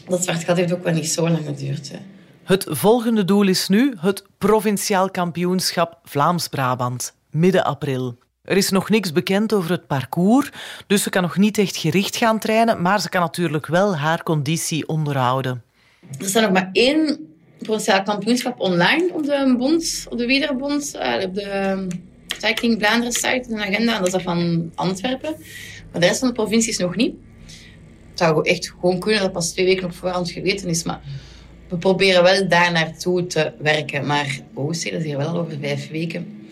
[0.09, 1.91] dat zwart gat heeft ook wel niet zo lang geduurd.
[1.91, 1.99] Hè.
[2.45, 8.19] Het volgende doel is nu het provinciaal kampioenschap Vlaams-Brabant, midden april.
[8.43, 10.51] Er is nog niks bekend over het parcours,
[10.87, 14.23] dus ze kan nog niet echt gericht gaan trainen, maar ze kan natuurlijk wel haar
[14.23, 15.63] conditie onderhouden.
[16.19, 17.19] Er staat nog maar één
[17.63, 21.87] provinciaal kampioenschap online op de bond, op de Wiederbond, uh, op de
[22.39, 25.35] Cycling Vlaanderen site, een agenda, en dat is dat van Antwerpen.
[25.93, 27.15] Maar de rest van de provincies nog niet.
[28.11, 31.01] Het zou echt gewoon kunnen dat pas twee weken op voorhand geweten is, maar
[31.69, 34.07] we proberen wel daar naartoe te werken.
[34.07, 36.49] Maar OC, dat is hier wel al over vijf weken,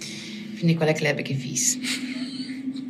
[0.55, 1.79] vind ik wel een klein beetje vies.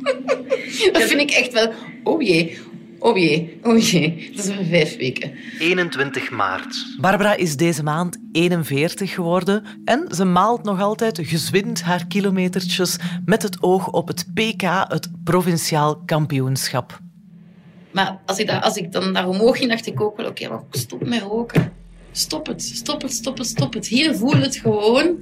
[0.93, 1.71] dat vind ik echt wel,
[2.03, 2.57] oh jee,
[2.99, 5.31] Oh jee, oh jee, dat is over vijf weken.
[5.59, 6.85] 21 maart.
[7.01, 13.41] Barbara is deze maand 41 geworden en ze maalt nog altijd gezwind haar kilometertjes met
[13.41, 16.99] het oog op het PK, het provinciaal kampioenschap.
[17.91, 20.49] Maar als ik, dat, als ik dan daar omhoog ging, dacht ik ook wel, oké,
[20.49, 21.71] maar stop met roken.
[22.11, 23.87] Stop het, stop het, stop het, stop het.
[23.87, 25.17] Hier voel het gewoon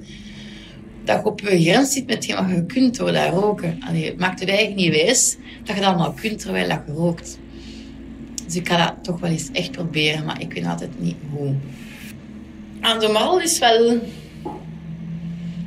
[1.04, 3.82] dat je op je grens zit met wat je kunt door dat roken.
[3.88, 7.38] Allee, het maakt het eigenlijk niet wijs dat je dat allemaal kunt terwijl je rookt.
[8.48, 11.54] Dus ik ga dat toch wel eens echt proberen, maar ik weet altijd niet hoe.
[12.80, 14.00] Aan de mal is wel...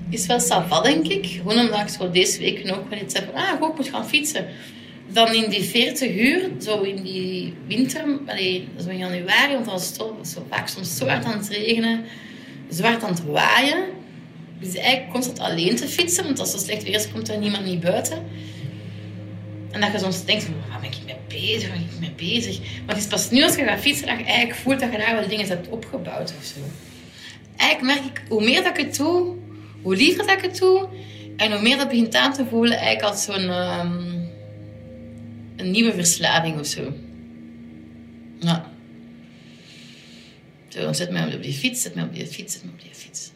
[0.10, 1.26] Is wel denk ik.
[1.26, 3.44] Gewoon omdat ik zo deze week ook wel iets heb van...
[3.44, 4.46] Ah, ik moet gaan fietsen.
[5.08, 8.04] Dan in die 40 uur, zo in die winter...
[8.26, 11.38] Allee, zo in januari, want dan was het zo, zo vaak soms zo hard aan
[11.38, 12.04] het regenen.
[12.72, 13.84] Zo hard aan het waaien.
[14.60, 17.65] Dus eigenlijk constant alleen te fietsen, want als het slecht weer is, komt er niemand
[17.65, 18.24] niet buiten.
[19.71, 21.69] En dat je soms denkt, waar ben ik mee bezig?
[21.69, 22.60] Waar ben ik mee bezig?
[22.60, 24.97] Maar het is pas nu als je gaat fietsen dat je eigenlijk voelt dat je
[24.97, 26.60] daar wel dingen hebt opgebouwd of zo.
[27.57, 29.36] Eigenlijk merk ik, hoe meer dat ik het doe,
[29.81, 30.89] hoe liever dat ik het doe.
[31.38, 34.29] En hoe meer dat begint aan te voelen eigenlijk als zo'n um,
[35.55, 36.93] een nieuwe verslaving of zo.
[38.39, 38.65] Ja.
[40.67, 42.93] Zo, zet mij op die fiets, zet mij op die fiets, zet mij op die
[42.93, 43.31] fiets.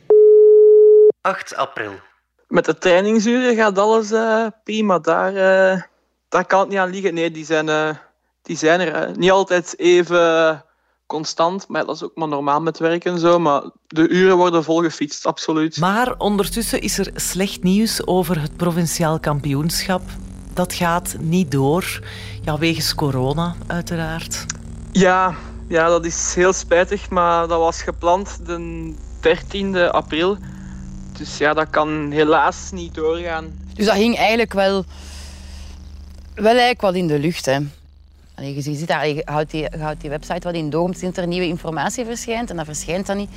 [1.21, 1.93] 8 april.
[2.47, 4.99] Met de trainingsuren gaat alles uh, prima.
[4.99, 5.81] Daar, uh,
[6.35, 7.13] daar kan het niet aan liggen.
[7.13, 7.89] Nee, die zijn, uh,
[8.41, 9.17] die zijn er.
[9.17, 10.63] Niet altijd even
[11.05, 13.39] constant, maar dat is ook maar normaal met werk en zo.
[13.39, 15.77] Maar de uren worden volgefietst, absoluut.
[15.77, 20.01] Maar ondertussen is er slecht nieuws over het provinciaal kampioenschap.
[20.53, 21.99] Dat gaat niet door,
[22.41, 24.45] ja, wegens corona uiteraard.
[24.91, 25.35] Ja,
[25.67, 30.37] ja, dat is heel spijtig, maar dat was gepland de 13e april.
[31.17, 33.63] Dus ja, dat kan helaas niet doorgaan.
[33.73, 34.85] Dus dat ging eigenlijk wel,
[36.35, 37.45] wel eigenlijk wat in de lucht.
[37.45, 37.59] Hè.
[38.41, 41.47] Je ziet daar, je houdt, die, houdt die website wat in doom sinds er nieuwe
[41.47, 42.49] informatie verschijnt.
[42.49, 43.29] En dat verschijnt dan niet.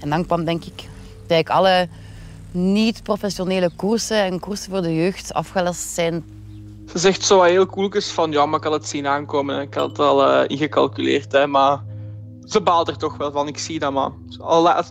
[0.00, 0.88] En dan kwam denk ik
[1.26, 1.88] dat alle
[2.50, 6.24] niet-professionele koersen en koersen voor de jeugd afgelast zijn.
[6.92, 9.60] Ze zegt zo wat heel koeltjes van ja, maar ik had het zien aankomen.
[9.60, 11.32] Ik had het al uh, ingecalculeerd.
[11.32, 11.80] Hè, maar
[12.44, 13.48] ze baalt er toch wel van.
[13.48, 14.10] Ik zie dat maar.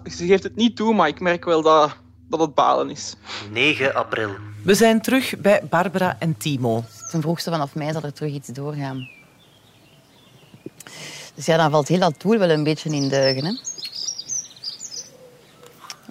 [0.04, 1.95] Ze geeft het niet toe, maar ik merk wel dat,
[2.32, 3.15] dat het balen is.
[3.52, 4.30] 9 april.
[4.63, 6.84] We zijn terug bij Barbara en Timo.
[7.10, 9.10] Ten vroegste vanaf mei zal er terug iets doorgaan.
[11.36, 13.46] Dus ja, dan valt heel dat doel wel een beetje in duigen.
[13.46, 13.52] Hè?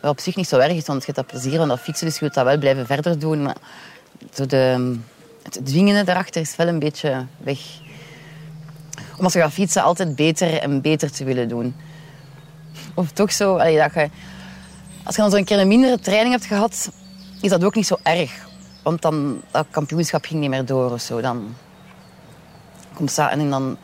[0.00, 2.06] Wat op zich niet zo erg is, want je hebt dat plezier van dat fietsen,
[2.06, 3.42] dus je wilt dat wel blijven verder doen.
[3.42, 3.56] Maar
[4.32, 4.96] zo de,
[5.42, 7.58] het dwingende daarachter is wel een beetje weg.
[9.16, 11.76] Om als je gaat fietsen altijd beter en beter te willen doen.
[12.94, 14.10] Of toch zo, dat je,
[15.04, 16.90] als je dan zo een keer een mindere training hebt gehad,
[17.40, 18.48] is dat ook niet zo erg.
[18.82, 21.20] Want dan, dat kampioenschap ging niet meer door of zo.
[21.20, 21.54] Dan
[22.94, 23.76] komt dat en dan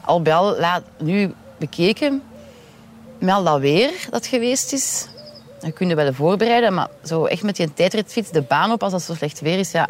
[0.00, 2.22] al bij al laat, nu bekeken,
[3.18, 5.06] met al dat weer dat geweest is,
[5.60, 8.92] dan kun je wel voorbereiden, maar zo echt met die tijdritfiets de baan op als
[8.92, 9.88] het zo slecht weer is, ja,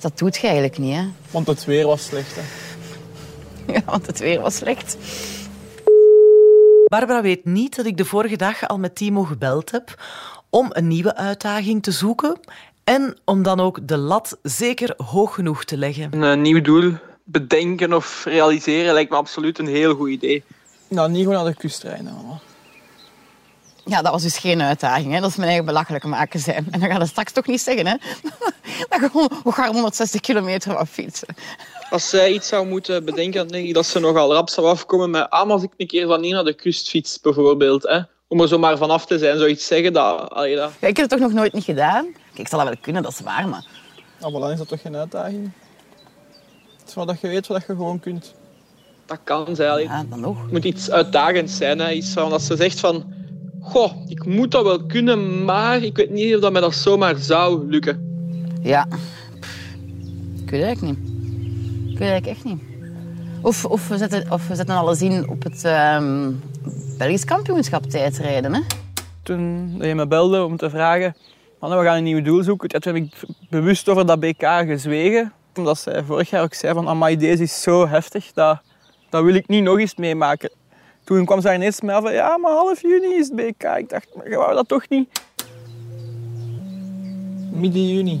[0.00, 0.94] dat doet je eigenlijk niet.
[0.94, 1.02] Hè.
[1.30, 2.42] Want het weer was slecht, hè?
[3.72, 4.96] Ja, want het weer was slecht.
[6.88, 10.02] Barbara weet niet dat ik de vorige dag al met Timo gebeld heb
[10.50, 12.40] om een nieuwe uitdaging te zoeken
[12.84, 16.08] en om dan ook de lat zeker hoog genoeg te leggen.
[16.10, 16.92] Een eh, nieuw doel
[17.24, 20.44] bedenken of realiseren lijkt me absoluut een heel goed idee.
[20.88, 22.04] Nou, niet gewoon naar de kust rijden.
[22.04, 22.40] Maar...
[23.84, 25.12] Ja, dat was dus geen uitdaging.
[25.12, 25.20] Hè.
[25.20, 26.66] Dat is mijn eigen belachelijk maken zijn.
[26.70, 27.96] En dan gaat het straks toch niet zeggen, hè.
[28.88, 31.28] Dat gewoon we gaan 160 kilometer af fietsen.
[31.90, 35.10] Als zij iets zou moeten bedenken, dan denk ik dat ze nogal rap zou afkomen
[35.10, 35.30] met...
[35.30, 37.82] Ah, maar als ik een keer van hier naar de kust fiets, bijvoorbeeld.
[37.82, 38.00] Hè.
[38.28, 39.92] Om er zomaar vanaf te zijn, zoiets zeggen.
[39.92, 40.72] Dat, allee, dat...
[40.80, 42.04] Ja, ik heb het toch nog nooit niet gedaan.
[42.12, 43.66] Kijk, ik zal dat wel kunnen, dat is waar, maar...
[44.20, 45.52] Nou, maar dan is dat toch geen uitdaging?
[46.78, 48.34] Het is wat dat je weet, wat je gewoon kunt.
[49.06, 49.82] Dat kan zijn.
[49.82, 50.42] Ja, dan nog.
[50.42, 51.78] Het moet iets uitdagends zijn.
[51.78, 51.90] Hè.
[51.90, 53.12] Iets van dat ze zegt van...
[53.60, 57.16] Goh, ik moet dat wel kunnen, maar ik weet niet of dat mij dat zomaar
[57.16, 58.06] zou lukken.
[58.62, 58.86] Ja.
[59.40, 59.74] Pff,
[60.42, 61.17] Ik weet het eigenlijk niet.
[61.98, 63.42] Ik weet het eigenlijk echt niet.
[63.42, 66.32] Of, of, we zetten, of we zetten alles in op het ehm,
[66.98, 68.60] Belgisch kampioenschap tijdrijden, hè.
[69.22, 71.16] Toen je me belde om te vragen...
[71.60, 72.68] Man, we gaan een nieuw doel zoeken.
[72.68, 73.14] Toen heb ik
[73.50, 75.32] bewust over dat BK gezwegen.
[75.56, 76.88] Omdat zij vorig jaar ook zei van...
[76.88, 78.60] Amai, deze is zo heftig, dat,
[79.10, 80.50] dat wil ik niet nog eens meemaken.
[81.04, 82.12] Toen kwam ze ineens met van...
[82.12, 83.62] Ja, maar half juni is het BK.
[83.62, 85.08] Ik dacht, maar je wou dat toch niet?
[87.50, 88.20] Midden juni.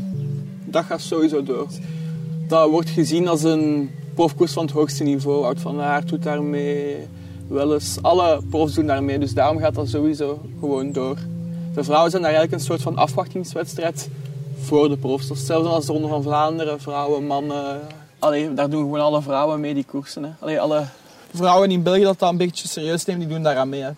[0.64, 1.66] Dat gaat sowieso door.
[2.48, 5.40] Dat wordt gezien als een profkoers van het hoogste niveau.
[5.40, 6.96] Wout van Aert doet daarmee.
[7.48, 7.98] Wel eens.
[8.02, 9.18] Alle profs doen daarmee.
[9.18, 11.16] Dus daarom gaat dat sowieso gewoon door.
[11.74, 14.08] De vrouwen zijn daar eigenlijk een soort van afwachtingswedstrijd
[14.60, 15.30] voor de profs.
[15.30, 16.80] Is hetzelfde als de Ronde van Vlaanderen.
[16.80, 17.80] Vrouwen, mannen.
[18.18, 20.36] Allee, daar doen gewoon alle vrouwen mee die koersen.
[20.40, 20.58] Hè.
[20.60, 20.84] Alle
[21.34, 23.82] vrouwen in België dat dat een beetje serieus nemen, die doen daaraan mee.
[23.82, 23.90] Hè.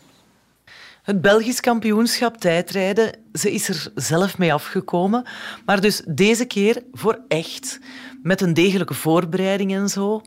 [1.03, 5.25] Het Belgisch kampioenschap tijdrijden, ze is er zelf mee afgekomen.
[5.67, 7.79] Maar dus deze keer voor echt.
[8.23, 10.23] Met een degelijke voorbereiding en zo.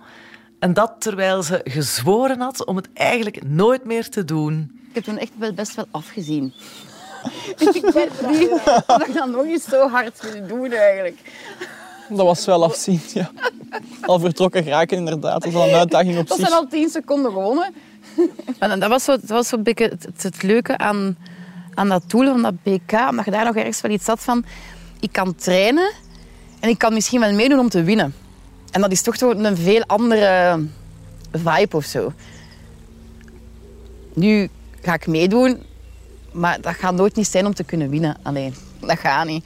[0.59, 4.79] En dat terwijl ze gezworen had om het eigenlijk nooit meer te doen.
[4.89, 6.53] Ik heb toen echt wel best wel afgezien.
[7.57, 8.51] ik weet niet
[8.87, 11.17] of ik dat nog eens zo hard wil doen, eigenlijk.
[12.09, 13.31] Dat was wel afzien, ja.
[14.01, 15.41] Al vertrokken geraken, inderdaad.
[15.41, 16.47] Dat is al een uitdaging op Dat zich.
[16.47, 17.73] zijn al tien seconden gewonnen.
[18.59, 21.17] En dat was zo, dat was zo een beetje het, het, het leuke aan,
[21.73, 22.91] aan dat doel van dat BK.
[23.09, 24.45] Omdat je daar nog ergens wel iets had van...
[24.99, 25.91] Ik kan trainen
[26.63, 28.15] en ik kan misschien wel meedoen om te winnen.
[28.71, 30.59] En dat is toch een veel andere
[31.31, 32.13] vibe of zo.
[34.13, 34.49] Nu
[34.81, 35.63] ga ik meedoen,
[36.31, 38.17] maar dat gaat nooit niet zijn om te kunnen winnen.
[38.21, 39.45] Alleen, dat gaat niet.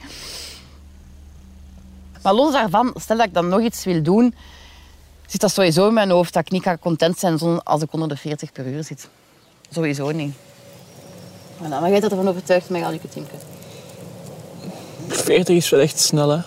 [2.22, 4.34] Maar los daarvan, stel dat ik dan nog iets wil doen,
[5.26, 7.92] zit dat sowieso in mijn hoofd dat ik niet ga content zijn zonder- als ik
[7.92, 9.08] onder de 40 per uur zit.
[9.70, 10.34] Sowieso niet.
[11.60, 13.38] Maar dan, maar jij bent ervan overtuigd, mij al je tinken.
[15.08, 16.40] 40 is wel echt snel, hè.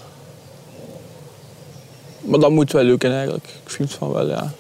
[2.21, 3.45] Maar dat moet wel lukken, eigenlijk.
[3.63, 4.51] Ik vind van wel, ja.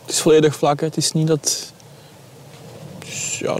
[0.00, 0.86] Het is volledig vlak, hè.
[0.86, 1.72] Het is niet dat...
[2.98, 3.56] Dus ja,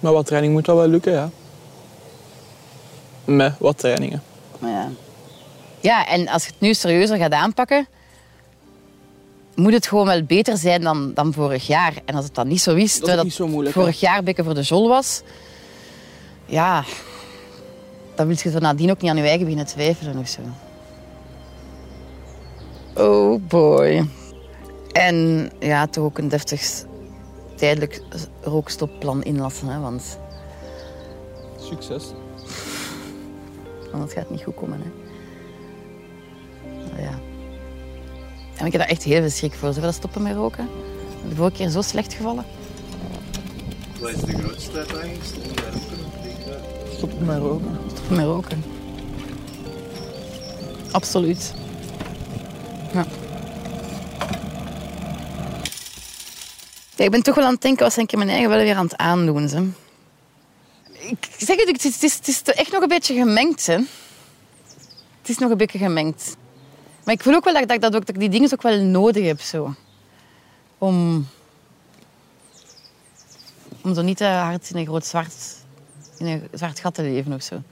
[0.00, 1.30] met wat training moet dat wel lukken, ja.
[3.24, 4.22] Met wat trainingen.
[4.60, 4.88] Ja.
[5.80, 7.86] ja, en als je het nu serieuzer gaat aanpakken,
[9.54, 11.92] moet het gewoon wel beter zijn dan, dan vorig jaar.
[12.04, 13.80] En als het dan niet zo is, niet zo moeilijk, hè?
[13.80, 15.22] vorig jaar Bekken voor de Jol was,
[16.46, 16.84] ja,
[18.14, 20.40] dan wil je zo nadien ook niet aan je eigen beginnen twijfelen of zo.
[22.98, 24.08] Oh boy.
[24.92, 26.84] En ja, toch ook een deftig
[27.54, 28.02] tijdelijk
[28.42, 30.18] rookstopplan inlassen, hè, want
[31.60, 32.04] Succes.
[33.92, 34.80] Want het gaat niet goed komen.
[34.80, 34.90] Hè.
[36.88, 37.18] Nou ja.
[38.56, 39.68] En ik heb daar echt heel veel schrik voor.
[39.68, 40.68] Zullen we dat stoppen met roken?
[41.28, 42.44] De vorige keer zo slecht gevallen.
[44.00, 45.18] Wat is de grootste uitdaging?
[46.90, 47.26] Stoppen roken?
[47.26, 47.78] Met roken.
[47.90, 48.64] Stoppen met roken.
[50.90, 51.54] Absoluut.
[52.92, 53.04] Ja.
[56.96, 58.84] Ik ben toch wel aan het denken, wat ben ik mijn eigen wel weer aan
[58.84, 59.74] het aandoen.
[60.98, 63.66] Ik zeg het, het is, het, is, echt nog een beetje gemengd.
[63.66, 63.76] Hè.
[65.20, 66.36] Het is nog een beetje gemengd.
[67.04, 69.26] Maar ik voel ook wel dat, ik- dat, dat ik die dingen ook wel nodig
[69.26, 69.40] heb.
[69.40, 69.74] Zo.
[70.78, 71.26] Om,
[73.82, 75.34] om zo niet te hard in een groot zwart,
[76.18, 77.62] in een zwart gat te leven of zo.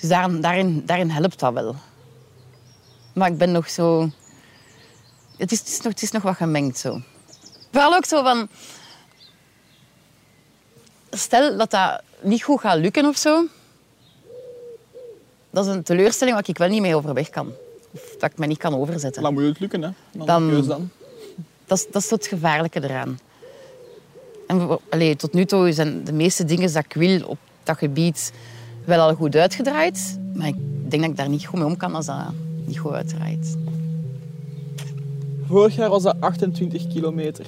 [0.00, 0.08] Dus
[0.40, 1.76] daarin, daarin helpt dat wel.
[3.12, 4.10] Maar ik ben nog zo...
[5.36, 7.00] Het is, het is, nog, het is nog wat gemengd zo.
[7.70, 8.48] Vooral ook zo van...
[11.10, 13.46] Stel dat dat niet goed gaat lukken of zo.
[15.50, 17.52] Dat is een teleurstelling waar ik wel niet mee overweg kan.
[17.90, 19.22] Of dat ik me niet kan overzetten.
[19.22, 19.90] Dan moet het lukken, hè.
[20.12, 20.26] Dan,
[20.66, 20.90] Dan-.
[21.66, 23.18] Dat is, dat is het gevaarlijke eraan.
[24.46, 28.32] En allee, tot nu toe zijn de meeste dingen dat ik wil op dat gebied
[28.84, 30.18] wel al goed uitgedraaid.
[30.34, 30.56] Maar ik
[30.90, 32.16] denk dat ik daar niet goed mee om kan als dat
[32.72, 33.56] niet goed uitdraait.
[35.46, 37.46] Vorig jaar was dat 28 kilometer.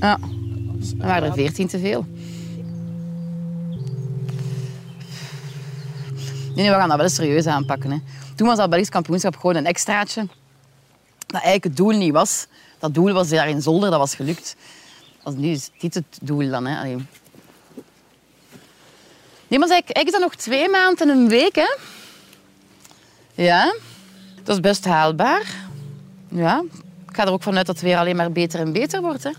[0.00, 0.18] Ja,
[0.96, 2.06] waren er 14 te veel.
[6.54, 7.90] Nee, nee, we gaan dat wel serieus aanpakken.
[7.90, 7.98] Hè.
[8.34, 10.26] Toen was dat Belgisch kampioenschap gewoon een extraatje.
[11.26, 12.46] Dat eigenlijk het doel niet was.
[12.78, 14.56] Dat doel was daar in Zolder, dat was gelukt.
[15.24, 16.66] Is nu is dit het doel dan.
[16.66, 16.78] Hè.
[16.78, 16.96] Allee.
[19.48, 21.54] Nee, maar eigenlijk eigenlijk is dat nog twee maanden en een week.
[21.54, 21.76] Hè.
[23.36, 23.74] Ja,
[24.42, 25.42] dat is best haalbaar.
[26.28, 26.64] Ja,
[27.08, 29.22] ik ga er ook vanuit dat het weer alleen maar beter en beter wordt.
[29.22, 29.30] Hè.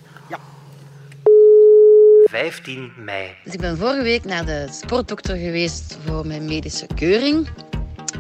[2.30, 3.36] 15 mei.
[3.44, 7.48] Dus ik ben vorige week naar de sportdokter geweest voor mijn medische keuring.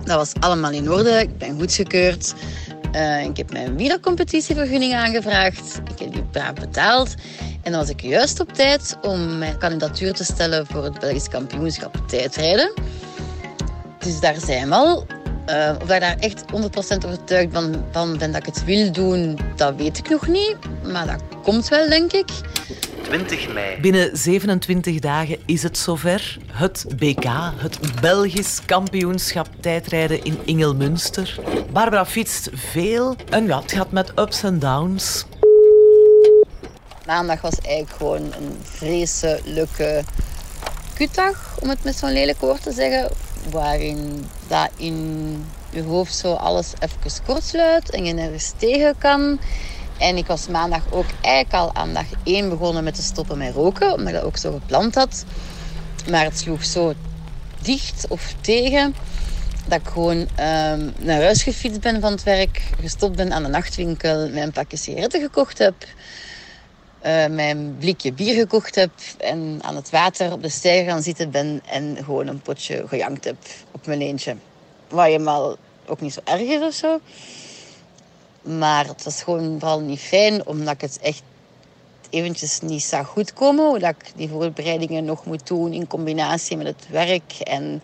[0.04, 1.10] Dat was allemaal in orde.
[1.10, 2.34] Ik ben goedgekeurd.
[2.96, 5.82] Uh, ik heb mijn wielercompetitievergunning aangevraagd.
[5.92, 7.16] Ik heb die braaf betaald.
[7.64, 11.28] En dan was ik juist op tijd om mijn kandidatuur te stellen voor het Belgisch
[11.28, 12.74] kampioenschap tijdrijden.
[14.00, 15.06] Dus daar zijn we al.
[15.50, 19.40] Uh, of ik daar echt 100% overtuigd van, van ben dat ik het wil doen,
[19.56, 20.56] dat weet ik nog niet.
[20.84, 22.30] Maar dat komt wel, denk ik.
[23.02, 23.82] 20 mei.
[23.82, 26.38] Binnen 27 dagen is het zover.
[26.52, 31.40] Het BK, het Belgisch kampioenschap tijdrijden in Ingelmünster.
[31.72, 35.26] Barbara fietst veel en ja, het gaat met ups en downs.
[37.06, 40.04] Maandag was eigenlijk gewoon een vreselijke
[40.94, 43.10] kutdag, om het met zo'n lelijk woord te zeggen.
[43.52, 49.40] Waarin dat in je hoofd zo alles even kortsluit en je nergens tegen kan.
[49.98, 53.54] En ik was maandag ook eigenlijk al aan dag 1 begonnen met te stoppen met
[53.54, 55.26] roken, omdat ik dat ook zo gepland had.
[56.10, 56.94] Maar het sloeg zo
[57.62, 58.96] dicht of tegen
[59.68, 63.50] dat ik gewoon ehm, naar huis gefietst ben van het werk, gestopt ben aan de
[63.50, 65.76] nachtwinkel, mijn pakje sigaretten gekocht heb,
[67.06, 71.32] uh, mijn blikje bier gekocht heb en aan het water op de steiger gaan zitten
[71.32, 73.38] ben en gewoon een potje gejankt heb
[73.72, 74.36] op mijn eentje.
[74.88, 75.42] Wat je maar
[75.86, 77.00] ook niet zo erg is of zo.
[78.42, 81.22] Maar het was gewoon vooral niet fijn, omdat ik het echt
[82.10, 83.66] eventjes niet zag goedkomen.
[83.68, 87.82] Hoe dat ik die voorbereidingen nog moet doen in combinatie met het werk en,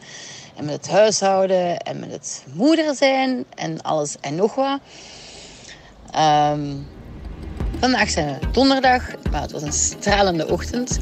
[0.55, 4.79] en met het huishouden en met het moeder zijn en alles en nog wat.
[6.15, 6.87] Um,
[7.79, 10.99] vandaag zijn we donderdag, maar het was een stralende ochtend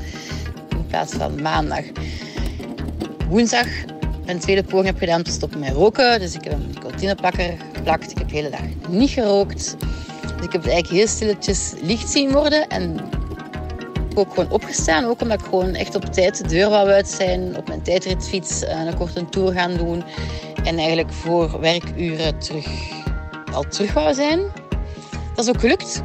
[0.70, 1.84] in plaats van maandag.
[3.30, 3.68] Woensdag
[4.26, 6.20] een tweede poging heb gedaan om te stoppen met roken.
[6.20, 8.12] Dus ik heb een nicotineplakker geplakt.
[8.12, 9.76] Ik heb de hele dag niet gerookt.
[10.22, 12.68] Dus ik heb het eigenlijk heel stilletjes licht zien worden.
[12.68, 13.00] En
[14.16, 15.06] ook gewoon opgestaan.
[15.06, 17.58] Ook omdat ik gewoon echt op tijd de deur wou uit zijn.
[17.58, 20.04] Op mijn tijdritfiets uh, een korte tour gaan doen.
[20.64, 22.68] En eigenlijk voor werkuren terug,
[23.54, 24.40] al terug wou zijn.
[25.36, 26.02] Dat is ook gelukt.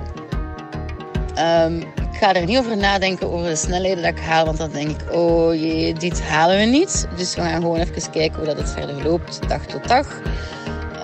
[1.38, 1.80] Um,
[2.16, 4.90] ik ga er niet over nadenken over de snelheden dat ik haal, want dan denk
[4.90, 7.08] ik, oh jee, dit halen we niet.
[7.16, 10.20] Dus we gaan gewoon even kijken hoe dat het verder loopt, dag tot dag.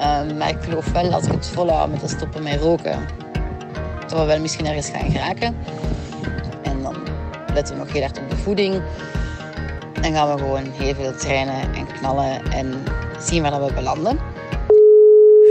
[0.03, 3.07] Um, maar ik geloof wel, als ik het volhoud met te stoppen met roken,
[4.01, 5.57] dat we wel misschien ergens gaan geraken.
[6.63, 6.97] En dan
[7.55, 8.83] letten we nog heel hard op de voeding.
[10.03, 12.85] En gaan we gewoon heel veel trainen en knallen en
[13.19, 14.19] zien waar we belanden.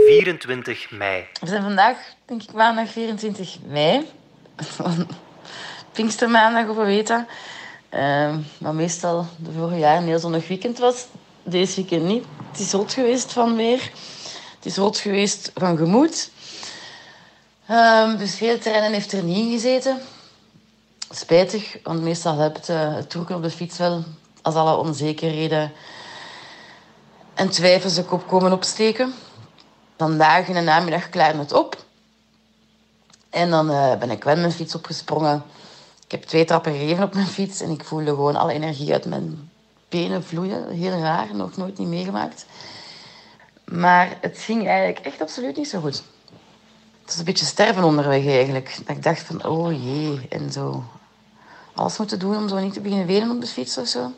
[0.06, 1.26] 24 mei.
[1.40, 4.06] We zijn vandaag, denk ik, maandag 24 mei.
[5.92, 7.26] Pinkstermaandag of we weten.
[7.94, 11.06] Uh, maar meestal de vorige jaar een heel zonnig weekend was.
[11.42, 12.24] Deze weekend niet.
[12.50, 13.90] Het is rot geweest van weer.
[14.56, 16.30] Het is rot geweest van gemoed.
[17.70, 20.00] Um, dus veel terreinen heeft er niet in gezeten.
[21.10, 24.04] Spijtig, want meestal helpt uh, het troeken op de fiets wel
[24.42, 25.72] als alle onzekerheden
[27.34, 29.14] en twijfels de kop komen opsteken.
[29.98, 31.84] Vandaag in de namiddag klaarde het op.
[33.32, 35.42] En dan uh, ben ik wel mijn fiets opgesprongen.
[36.04, 39.06] Ik heb twee trappen gegeven op mijn fiets en ik voelde gewoon alle energie uit
[39.06, 39.50] mijn
[39.88, 40.68] benen vloeien.
[40.68, 42.46] Heel raar, nog nooit niet meegemaakt.
[43.64, 46.02] Maar het ging eigenlijk echt absoluut niet zo goed.
[47.00, 48.78] Het was een beetje sterven onderweg eigenlijk.
[48.86, 50.84] Dat ik dacht van, oh jee, en zo.
[51.74, 54.12] Alles moeten doen om zo niet te beginnen wenen op de fiets of zo.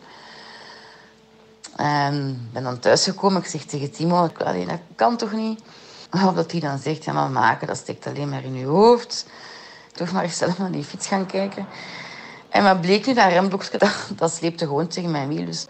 [1.77, 3.41] En ben dan thuisgekomen.
[3.41, 5.61] Ik zeg tegen Timo, dat kan toch niet?
[6.15, 9.27] Of dat hij dan zegt, ja maar maken, dat steekt alleen maar in je hoofd.
[9.93, 11.67] Toch maar zelf naar die fiets gaan kijken.
[12.49, 15.45] En wat bleek nu, dat remblokje, dat, dat sleepte gewoon tegen mijn wiel.
[15.45, 15.67] Dus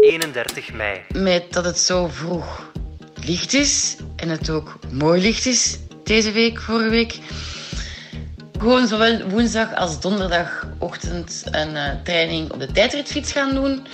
[0.00, 1.00] 31 mei.
[1.12, 2.70] Met dat het zo vroeg
[3.14, 7.18] licht is en het ook mooi licht is deze week, vorige week.
[8.58, 13.86] Gewoon zowel woensdag als donderdagochtend een uh, training op de tijdritfiets gaan doen.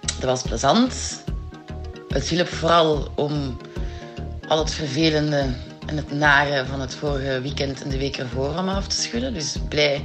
[0.00, 1.22] Dat was plezant.
[2.08, 3.56] Het hielp vooral om
[4.48, 5.54] al het vervelende
[5.86, 9.34] en het nare van het vorige weekend en de week ervoor om af te schudden.
[9.34, 10.04] Dus blij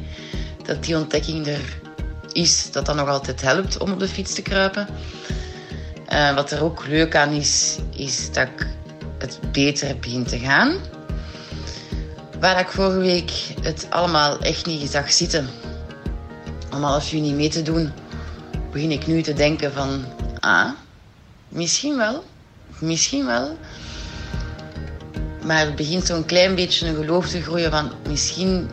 [0.63, 1.79] dat die ontdekking er
[2.31, 4.87] is, dat dat nog altijd helpt om op de fiets te kruipen.
[6.13, 8.67] Uh, wat er ook leuk aan is, is dat ik
[9.17, 10.77] het beter begin te gaan.
[12.39, 13.31] waar ik vorige week
[13.61, 15.49] het allemaal echt niet zag zitten,
[16.71, 17.91] om half juni mee te doen,
[18.71, 20.05] begin ik nu te denken van,
[20.39, 20.69] ah,
[21.49, 22.23] misschien wel,
[22.79, 23.57] misschien wel.
[25.45, 28.69] Maar het begint zo'n klein beetje een geloof te groeien van, misschien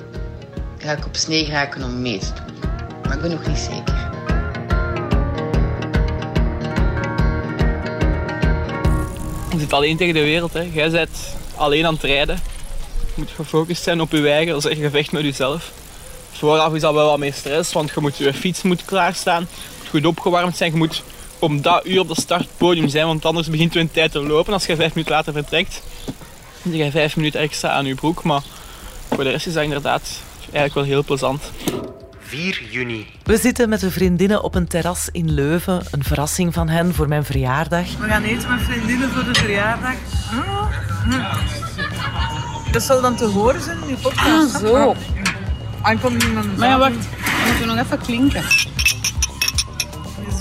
[0.78, 2.70] ga ik op snee raken om mee te doen.
[3.02, 4.08] Maar ik ben nog niet zeker.
[9.50, 10.52] Je zit alleen tegen de wereld.
[10.52, 10.68] Hè.
[10.72, 11.18] Jij bent
[11.56, 12.40] alleen aan het rijden.
[12.98, 14.52] Je moet gefocust zijn op je eigen.
[14.52, 15.72] Dat is echt gevecht met jezelf.
[16.32, 19.40] Vooraf is dat wel wat meer stress, want je moet je fiets moet klaarstaan.
[19.40, 20.70] Je moet goed opgewarmd zijn.
[20.70, 21.02] Je moet
[21.38, 24.52] om dat uur op het startpodium zijn, want anders begint je een tijd te lopen.
[24.52, 25.82] Als je vijf minuten later vertrekt,
[26.62, 28.22] dan heb je vijf minuten extra aan je broek.
[28.22, 28.42] Maar
[29.08, 31.50] voor de rest is dat inderdaad eigenlijk wel heel plezant.
[32.20, 33.06] 4 juni.
[33.22, 35.82] We zitten met de vriendinnen op een terras in Leuven.
[35.90, 37.96] Een verrassing van hen voor mijn verjaardag.
[37.98, 39.94] We gaan eten met vriendinnen voor de verjaardag.
[42.72, 44.54] Dat zal dan te horen zijn in die podcast.
[44.54, 44.96] Ah, zo.
[45.82, 46.92] Van de Maar ja, wacht.
[46.92, 48.44] Dan moeten we nog even klinken.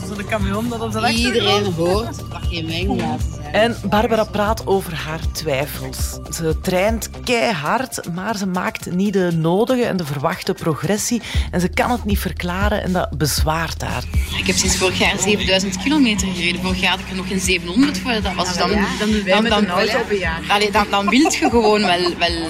[0.10, 2.18] Dit is zo de camion dat op de Iedereen hoort
[2.49, 3.20] geen zijn.
[3.51, 6.18] En Barbara praat over haar twijfels.
[6.30, 11.22] Ze traint keihard, maar ze maakt niet de nodige en de verwachte progressie.
[11.51, 14.03] En ze kan het niet verklaren en dat bezwaart haar.
[14.38, 16.62] Ik heb sinds vorig jaar 7000 kilometer gereden.
[16.62, 18.12] Vorig jaar had ik er nog geen 700 voor.
[18.22, 20.41] Dat was dus dan, Dan doen wij met een auto op een jaar.
[20.47, 22.49] Allee, dan, dan wil je gewoon wel, wel,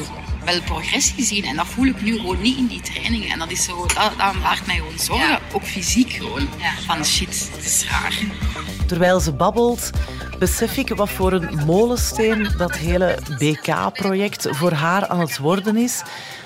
[0.51, 1.43] wel progressie zien.
[1.43, 3.29] En dat voel ik nu gewoon niet in die trainingen.
[3.29, 5.39] En dat is zo, dat, dat maakt mij gewoon zorgen.
[5.53, 6.47] Ook fysiek gewoon.
[6.85, 8.19] Van shit, het is raar.
[8.85, 9.89] Terwijl ze babbelt,
[10.39, 16.01] besef ik wat voor een molensteen dat hele BK-project voor haar aan het worden is.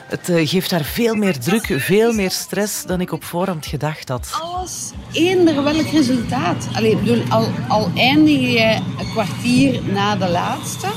[0.07, 4.09] Het eh, geeft haar veel meer druk, veel meer stress dan ik op voorhand gedacht
[4.09, 4.29] had.
[4.41, 6.67] Alles, eender welk resultaat.
[6.73, 10.87] Allee, ik bedoel, al, al eindig je een kwartier na de laatste.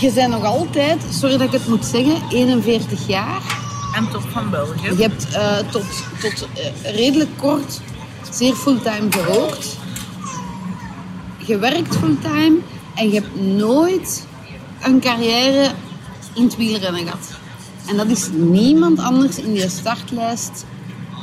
[0.00, 3.42] Je bent nog altijd, sorry dat ik het moet zeggen, 41 jaar.
[3.94, 4.88] En top van België.
[4.96, 5.84] Je hebt eh, tot,
[6.20, 7.80] tot eh, redelijk kort
[8.30, 9.76] zeer fulltime gerookt.
[11.38, 12.58] Je werkt fulltime
[12.94, 14.26] en je hebt nooit
[14.82, 15.70] een carrière
[16.34, 17.30] in het wielrennen gehad.
[17.88, 20.64] En dat is niemand anders in je startlijst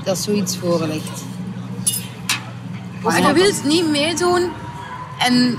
[0.03, 1.23] dat zoiets voorlegt.
[3.03, 4.51] Of je wilt niet meedoen
[5.19, 5.57] en,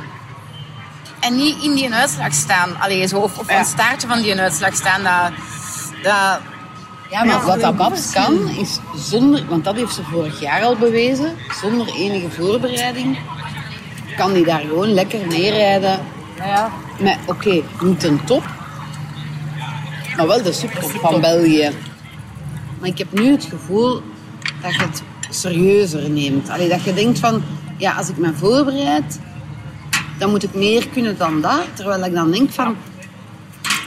[1.24, 2.80] en niet in die uitslag staan.
[2.80, 3.58] Allee, zo, of, of Ja.
[3.58, 5.02] een staartje van die uitslag staan.
[5.02, 5.32] Dat,
[6.02, 6.40] dat,
[7.10, 10.76] Ja, maar wat dat Babs kan, is zonder, want dat heeft ze vorig jaar al
[10.76, 13.18] bewezen, zonder enige voorbereiding,
[14.16, 15.98] kan die daar gewoon lekker neerrijden.
[16.36, 16.70] ja.
[16.98, 18.42] Maar oké, niet een top,
[20.16, 21.70] maar wel de subtop van België.
[22.80, 24.02] Maar ik heb nu het gevoel
[24.62, 26.48] dat je het serieuzer neemt.
[26.50, 27.42] Allee, dat je denkt van,
[27.76, 29.18] ja, als ik me voorbereid,
[30.18, 31.64] dan moet ik meer kunnen dan dat.
[31.74, 32.76] Terwijl ik dan denk van,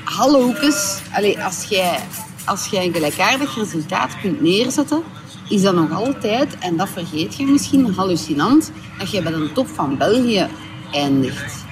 [0.04, 2.00] halloekes, allee, als jij,
[2.46, 5.04] als jij een gelijkaardig resultaat kunt neerzetten,
[5.50, 9.68] is dat nog altijd, en dat vergeet je misschien, hallucinant, dat je bij de top
[9.68, 10.48] van België
[10.92, 11.66] eindigt.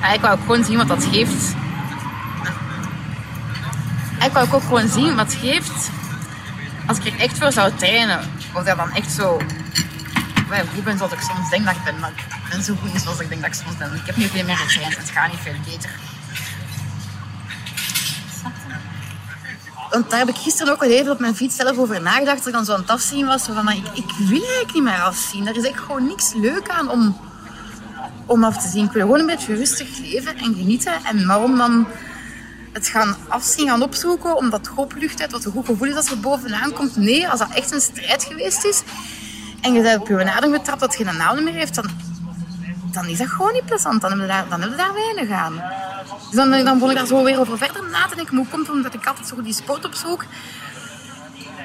[0.00, 1.54] Ja, ik wou ook gewoon zien wat dat geeft.
[4.24, 5.90] Ik wou ook gewoon zien wat het geeft
[6.86, 8.20] als ik er echt voor zou trainen.
[8.54, 9.40] Of dat dan echt zo
[10.74, 11.98] goed ben zoals ik soms denk dat ik ben.
[11.98, 13.94] Maar ik ben zo goed zoals ik denk dat ik soms ben.
[13.94, 14.96] Ik heb nu veel meer getraind.
[14.96, 15.90] Het gaat niet veel beter.
[19.90, 22.36] Want daar heb ik gisteren ook al even op mijn fiets zelf over nagedacht.
[22.36, 23.44] Dat ik dan zo aan was.
[23.44, 25.46] Van, ik, ik wil eigenlijk niet meer afzien.
[25.46, 27.16] Er is echt gewoon niks leuk aan om
[28.26, 28.84] om af te zien.
[28.84, 30.92] Ik wil gewoon een beetje rustig leven en genieten.
[31.04, 31.86] En waarom dan
[32.72, 36.10] het gaan afzien, gaan opzoeken, omdat het oplucht heeft, wat een goed gevoel is als
[36.10, 36.96] er bovenaan komt.
[36.96, 38.82] Nee, als dat echt een strijd geweest is
[39.60, 41.84] en je bent op je adem getrapt dat je geen adem meer heeft, dan,
[42.92, 44.00] dan is dat gewoon niet plezant.
[44.00, 45.62] Dan heb je daar, daar weinig aan.
[46.26, 48.36] Dus dan, dan vond ik daar zo weer over verder na te denken.
[48.36, 50.24] Hoe komt het omdat ik altijd zo die sport opzoek?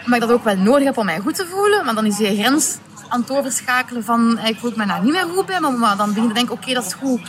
[0.06, 1.86] Maar ik dat ook wel nodig heb om mij goed te voelen.
[1.86, 2.78] Maar dan is die grens
[3.10, 5.60] aan het overschakelen van eh, ik voel me daar niet meer goed bij.
[5.60, 7.22] Maar, dan begin je te oké, dat is goed.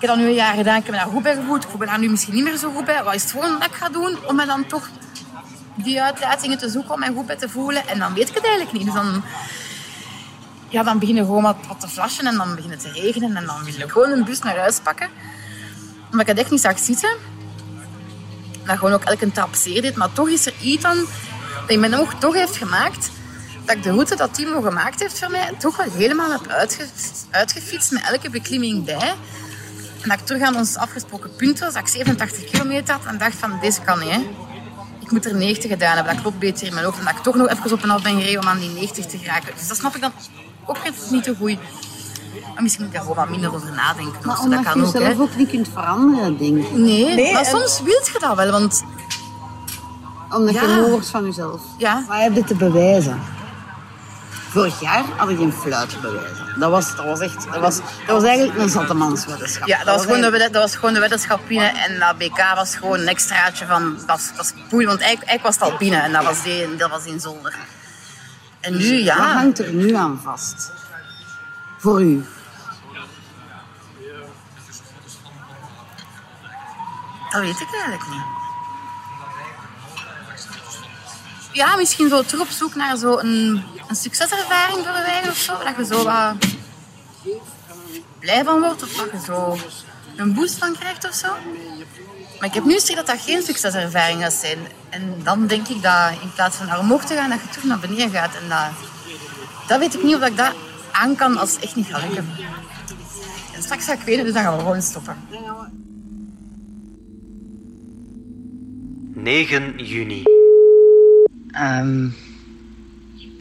[0.00, 1.64] Ik heb dat nu een jaar gedaan, ik me daar goed bij gevoeld.
[1.64, 3.02] Ik me daar nu misschien niet meer zo goed bij.
[3.02, 4.88] Wat is het volgende dat ik ga doen om me dan toch
[5.74, 7.88] die uitlatingen te zoeken om mij goed bij te voelen?
[7.88, 8.84] En dan weet ik het eigenlijk niet.
[8.84, 9.22] Dus dan,
[10.68, 13.36] ja, dan begin je gewoon wat, wat te flashen en dan begint het te regenen.
[13.36, 15.08] En dan wil je gewoon een bus naar huis pakken.
[16.04, 17.16] Omdat ik het echt niet zag zitten.
[18.66, 19.96] Dat gewoon ook elke trap zeer deed.
[19.96, 20.98] Maar toch is er iets aan
[21.66, 23.10] dat mijn oog toch heeft gemaakt
[23.64, 26.86] dat ik de route dat Timo gemaakt heeft voor mij toch wel helemaal heb uitge
[27.30, 29.14] uitgefietst met elke beklimming bij.
[30.02, 33.18] En dat ik terug aan ons afgesproken punt was, dat ik 87 kilometer had en
[33.18, 34.10] dacht van deze kan niet.
[34.10, 34.30] Hè.
[35.00, 36.98] Ik moet er 90 gedaan hebben, dat klopt beter in mijn hoofd.
[36.98, 39.06] En dat ik toch nog even op en af ben gereden om aan die 90
[39.06, 39.54] te geraken.
[39.58, 40.12] Dus dat snap ik dan
[40.66, 40.76] ook
[41.10, 41.58] niet te goed.
[42.54, 44.26] Maar misschien moet ik daar gewoon wat minder over nadenken.
[44.26, 44.98] Maar zo, omdat dat je kan ook, hè.
[44.98, 46.72] jezelf ook niet kunt veranderen, denk ik.
[46.72, 48.84] Nee, Nee, maar en- soms wil je dat wel, want
[50.36, 50.62] Omdat Ja.
[50.62, 51.60] je moe wordt van jezelf.
[51.78, 52.04] Ja.
[52.08, 53.20] Heb je te bewijzen?
[54.50, 55.96] Vorig jaar had ik geen fluit.
[56.58, 57.44] Dat was, dat was echt...
[57.52, 59.68] Dat was, dat was eigenlijk een zattemanswetenschap.
[59.68, 62.52] ja, dat was, gewoon de, eigenlijk- dat was gewoon de weddenschap binnen en dat BK
[62.54, 65.62] was gewoon een extraatje van, dat is, dat is poei, want eigenlijk, eigenlijk was het
[65.62, 67.54] al binnen en dat was die, dat was in zolder.
[68.60, 70.72] En nu, Wat ja, hangt er nu aan vast?
[71.78, 72.24] Voor u?
[77.30, 78.22] dat weet ik eigenlijk niet.
[81.52, 83.20] Ja, misschien zo terug op zoek naar zo
[83.90, 86.34] een, succeservaring voor wij of zo, dat je zo wat
[88.18, 89.58] blij van wordt of dat je zo
[90.16, 91.28] een boost van krijgt of zo.
[92.38, 94.58] Maar ik heb nu gezegd dat dat geen succeservaring gaat zijn.
[94.88, 97.64] En dan denk ik dat in plaats van naar omhoog te gaan, dat je terug
[97.64, 98.34] naar beneden gaat.
[98.34, 98.88] En dat,
[99.66, 100.54] dat weet ik niet of ik dat
[100.92, 102.28] aan kan als het echt niet gaat lukken.
[103.54, 105.16] En straks ga ik weten, dus dan gaan we gewoon stoppen.
[109.14, 110.22] 9 juni.
[111.50, 112.29] Ehm, we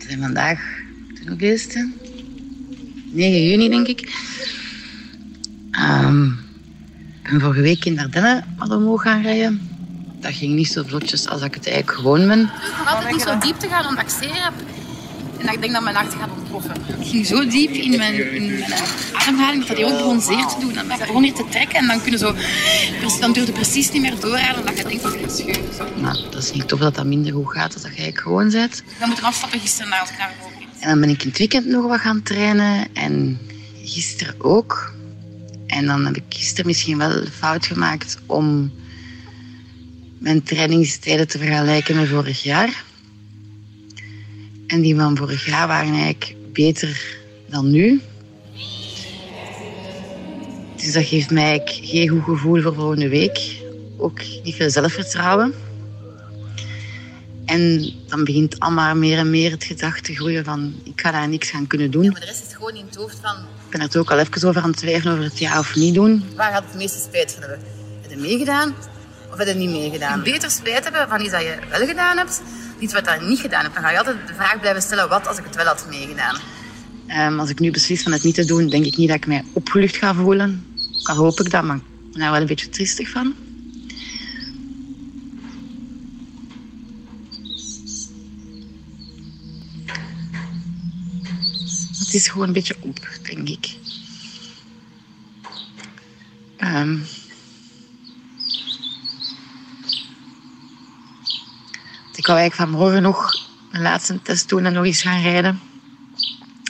[0.09, 0.59] zijn vandaag
[1.23, 1.91] de hoeveelste?
[3.11, 4.13] 9 juni, denk ik.
[5.71, 6.25] Ehm,
[7.23, 9.69] ik ben vorige week in Dardenne wat omhoog gaan rijden.
[10.19, 12.39] Dat ging niet zo vlotjes als ik het eigenlijk gewoon ben.
[12.39, 12.47] Ik
[12.77, 14.53] nog altijd niet zo diep te gaan omdat ik heb.
[15.39, 16.75] En dat ik denk dat mijn hart gaat ontploffen.
[16.99, 18.73] Ik ging zo diep in mijn, in mijn
[19.13, 20.77] ademhaling dat hij ook begon zeer te doen.
[20.77, 22.35] En dat begon hier te trekken en dan kunnen zo...
[23.01, 25.73] Dus dan duurde het precies niet meer doorraden omdat je denkt dat gaat scheuren.
[25.77, 25.87] Zo.
[26.01, 28.83] Maar dat is niet tof dat dat minder goed gaat dan dat eigenlijk gewoon bent.
[28.99, 30.07] We moeten afstappen gisteren naar
[30.57, 30.67] ging.
[30.79, 32.87] En dan ben ik in het weekend nog wat gaan trainen.
[32.93, 33.39] En
[33.83, 34.93] gisteren ook.
[35.67, 38.71] En dan heb ik gisteren misschien wel de fout gemaakt om
[40.17, 42.83] mijn trainingstijden te vergelijken met vorig jaar.
[44.69, 48.01] En die van vorig jaar waren eigenlijk beter dan nu.
[50.75, 53.61] Dus dat geeft mij geen goed gevoel voor volgende week.
[53.97, 55.53] Ook niet veel zelfvertrouwen.
[57.45, 61.29] En dan begint allemaal meer en meer het gedacht te groeien van ik ga daar
[61.29, 62.09] niks gaan kunnen doen.
[62.09, 64.47] Maar de rest is gewoon in het hoofd van Ik ben er ook al even
[64.47, 66.23] over aan het twijfelen over het ja of niet doen.
[66.35, 67.59] waar gaat het meeste spijt van hebben?
[68.01, 68.75] Heb je meegedaan
[69.31, 70.23] of heb je niet meegedaan?
[70.23, 72.41] Beter spijt hebben van iets dat je wel gedaan hebt,
[72.79, 73.73] iets wat je niet gedaan hebt.
[73.73, 76.35] Dan ga je altijd de vraag blijven stellen, wat als ik het wel had meegedaan?
[77.07, 79.27] Ehm, als ik nu beslis van het niet te doen, denk ik niet dat ik
[79.27, 80.65] mij opgelucht ga voelen.
[81.03, 83.35] Al hoop ik dat, maar ik ben daar wel een beetje triestig van.
[91.99, 93.75] Het is gewoon een beetje op, denk ik.
[96.57, 96.97] Ehm,
[102.19, 105.59] ik wou eigenlijk vanmorgen nog een laatste test doen en nog eens gaan rijden.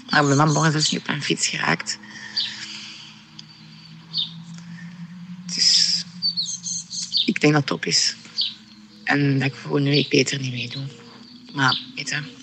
[0.10, 2.00] Maar ik ben vanmorgen dus niet op mijn fiets geraakt.
[5.56, 6.06] Dus
[7.26, 8.16] ik denk dat het top is.
[9.04, 10.84] En dat ik volgende week beter niet meedoe.
[11.54, 12.38] Maar, weet je...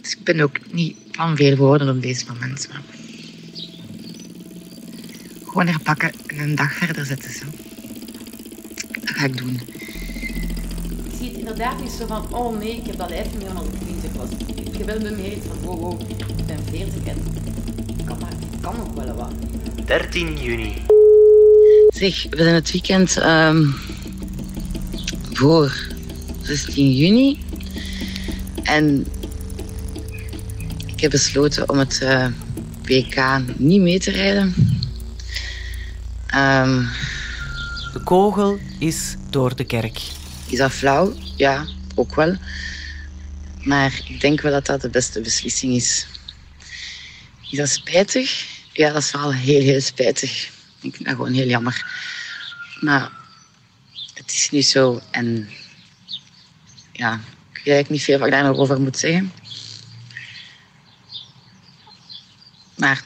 [0.00, 2.68] Dus ik ben ook niet van veel woorden op deze moment.
[5.56, 7.32] Gewoon herpakken en een dag verder zetten.
[7.32, 7.44] Zo.
[9.00, 9.60] Dat ga ik doen.
[11.04, 13.50] Ik zie het inderdaad niet zo van, oh nee, ik heb dat lijf niet meer
[13.50, 14.28] als ik 20 was.
[14.54, 17.16] Ik heb wel iets van, wow, wow, ik ben 40 en
[17.98, 19.32] ik kan, maar, ik kan nog wel wat.
[19.86, 20.72] 13 juni.
[21.88, 23.64] Zeg, we zijn het weekend ehm,
[25.32, 25.72] voor
[26.42, 27.38] 16 juni.
[28.62, 29.06] En
[30.86, 32.26] ik heb besloten om het eh,
[32.82, 34.65] WK niet mee te rijden.
[36.36, 36.84] Ehm,
[37.92, 40.02] De kogel is door de kerk.
[40.46, 41.14] is dat flauw?
[41.36, 42.36] Ja, ook wel.
[43.62, 46.06] Maar ik denk wel dat dat de beste beslissing is.
[47.50, 48.46] Is dat spijtig?
[48.72, 50.50] Ja, dat is wel heel, heel spijtig.
[50.80, 51.86] Ik vind dat gewoon heel jammer.
[52.80, 53.10] Maar
[54.14, 55.48] het is nu zo en
[56.92, 57.20] ja, ik
[57.64, 59.32] weet eigenlijk niet veel wat ik daar nog over moet zeggen.
[62.74, 63.02] Maar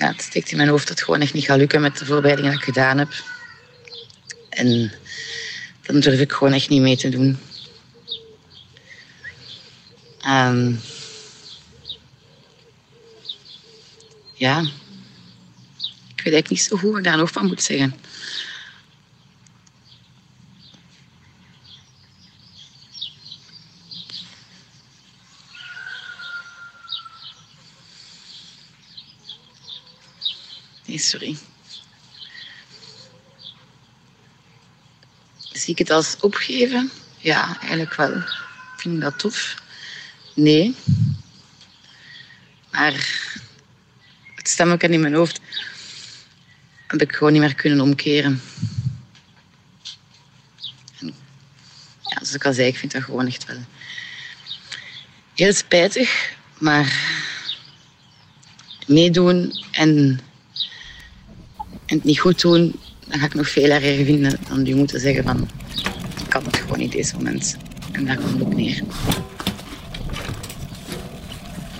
[0.00, 2.04] ja, het steekt in mijn hoofd dat het gewoon echt niet gaat lukken met de
[2.04, 3.12] voorbereidingen die ik gedaan heb.
[4.48, 4.92] En
[5.82, 7.38] dan durf ik gewoon echt niet mee te doen.
[10.20, 10.74] Ehm,
[14.34, 14.60] ja,
[16.14, 17.94] ik weet eigenlijk niet zo goed ik daar nog van moet zeggen.
[30.98, 31.36] Sorry.
[35.52, 36.90] Zie ik het als opgeven?
[37.18, 38.22] Ja, eigenlijk wel.
[38.76, 39.54] Vind ik dat tof?
[40.34, 40.74] Nee.
[42.70, 42.92] Maar
[44.34, 45.40] het stemmetje in mijn hoofd
[46.86, 48.42] heb ik gewoon niet meer kunnen omkeren.
[50.98, 51.14] En
[52.00, 53.64] ja, zoals ik al zei, ik vind dat gewoon echt wel
[55.34, 56.32] heel spijtig.
[56.58, 57.18] Maar
[58.86, 60.20] meedoen en,
[61.90, 65.00] en het niet goed doen, dan ga ik nog veel erger vinden dan u moeten
[65.00, 65.48] zeggen van
[66.18, 67.56] ik kan het gewoon niet deze moment.
[67.92, 68.82] En daar komt het op neer.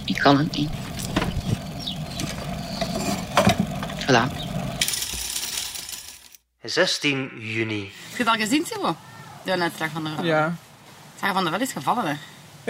[0.04, 0.68] Ik kan het niet.
[4.06, 4.48] Voilà.
[6.62, 7.80] 16 juni.
[7.80, 8.96] Heb je het al gezien, Timo?
[9.44, 10.56] De uitslag van de Ja.
[11.18, 12.06] Sarah van der Wel is gevallen.
[12.06, 12.14] Hè.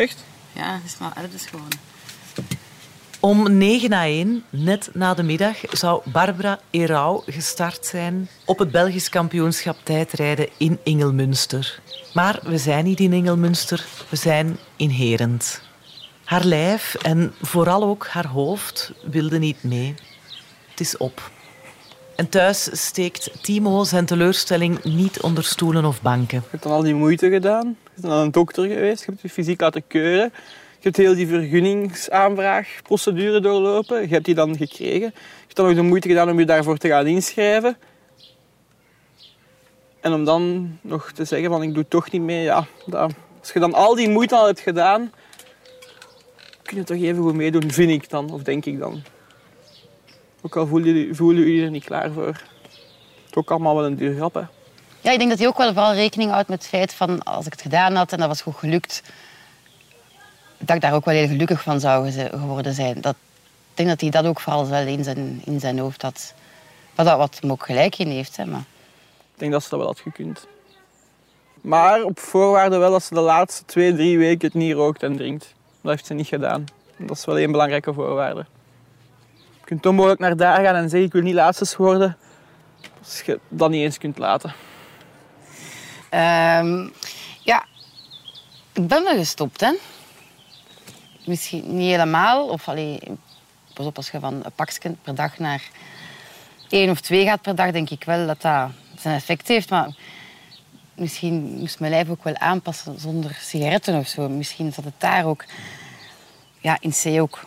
[0.02, 0.24] Echt?
[0.52, 1.78] Ja, het is maar elf geworden.
[3.20, 8.70] Om 9 na 1, net na de middag, zou Barbara Erau gestart zijn op het
[8.70, 11.80] Belgisch kampioenschap tijdrijden in Ingelmünster.
[12.14, 15.62] Maar we zijn niet in Ingelmünster, we zijn in Herent.
[16.24, 19.94] Haar lijf en vooral ook haar hoofd wilden niet mee.
[20.70, 21.30] Het is op.
[22.16, 26.38] En thuis steekt Timo zijn teleurstelling niet onder stoelen of banken.
[26.42, 27.66] Je hebt al die moeite gedaan.
[27.66, 29.04] Je bent naar een dokter geweest.
[29.04, 30.32] Je hebt je fysiek laten keuren.
[30.80, 34.00] Je hebt heel die vergunningsaanvraagprocedure doorlopen.
[34.00, 35.00] Je hebt die dan gekregen.
[35.00, 35.12] Je
[35.42, 37.76] hebt dan ook de moeite gedaan om je daarvoor te gaan inschrijven.
[40.00, 42.42] En om dan nog te zeggen van ik doe toch niet mee.
[42.42, 42.66] Ja,
[43.40, 45.12] als je dan al die moeite al hebt gedaan,
[46.62, 48.32] kun je toch even goed meedoen, vind ik dan.
[48.32, 49.02] Of denk ik dan.
[50.42, 52.26] Ook al voelen jullie, voelen jullie er niet klaar voor.
[52.26, 54.42] Het is ook allemaal wel een duur grap, hè.
[55.00, 57.46] Ja, ik denk dat hij ook wel vooral rekening houdt met het feit van als
[57.46, 59.02] ik het gedaan had en dat was goed gelukt,
[60.60, 63.00] dat ik daar ook wel heel gelukkig van zou geworden zijn.
[63.00, 63.14] Dat,
[63.70, 66.34] ik denk dat hij dat ook vooral wel in zijn, in zijn hoofd had.
[66.94, 68.36] Wat, dat- wat hem ook gelijk in heeft.
[68.36, 68.64] Hè, maar.
[69.34, 70.46] Ik denk dat ze dat wel had gekund.
[71.60, 75.16] Maar op voorwaarde wel dat ze de laatste twee, drie weken het niet rookt en
[75.16, 75.54] drinkt.
[75.80, 76.64] Dat heeft ze niet gedaan.
[76.98, 78.46] Dat is wel een belangrijke voorwaarde.
[79.36, 82.16] Je kunt onmogelijk naar daar gaan en zeggen ik wil niet laatste worden.
[83.02, 84.54] Als je dat niet eens kunt laten.
[86.08, 86.88] Ehm,
[87.42, 87.64] ja,
[88.72, 89.72] ik ben wel gestopt, hè.
[91.24, 92.48] Misschien niet helemaal.
[92.48, 93.00] Of allee,
[93.74, 95.62] pas op, als je van een pakje per dag naar
[96.68, 99.70] één of twee gaat per dag, denk ik wel dat dat zijn effect heeft.
[99.70, 99.94] Maar
[100.94, 104.28] misschien moest mijn lijf ook wel aanpassen zonder sigaretten of zo.
[104.28, 105.44] Misschien zat het daar ook.
[106.58, 107.40] Ja, in C ook.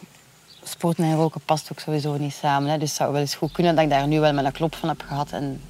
[0.63, 2.69] Sporten en roken past ook sowieso niet samen.
[2.69, 2.77] Hè.
[2.77, 4.75] Dus het zou wel eens goed kunnen dat ik daar nu wel met een klop
[4.75, 5.31] van heb gehad.
[5.31, 5.61] En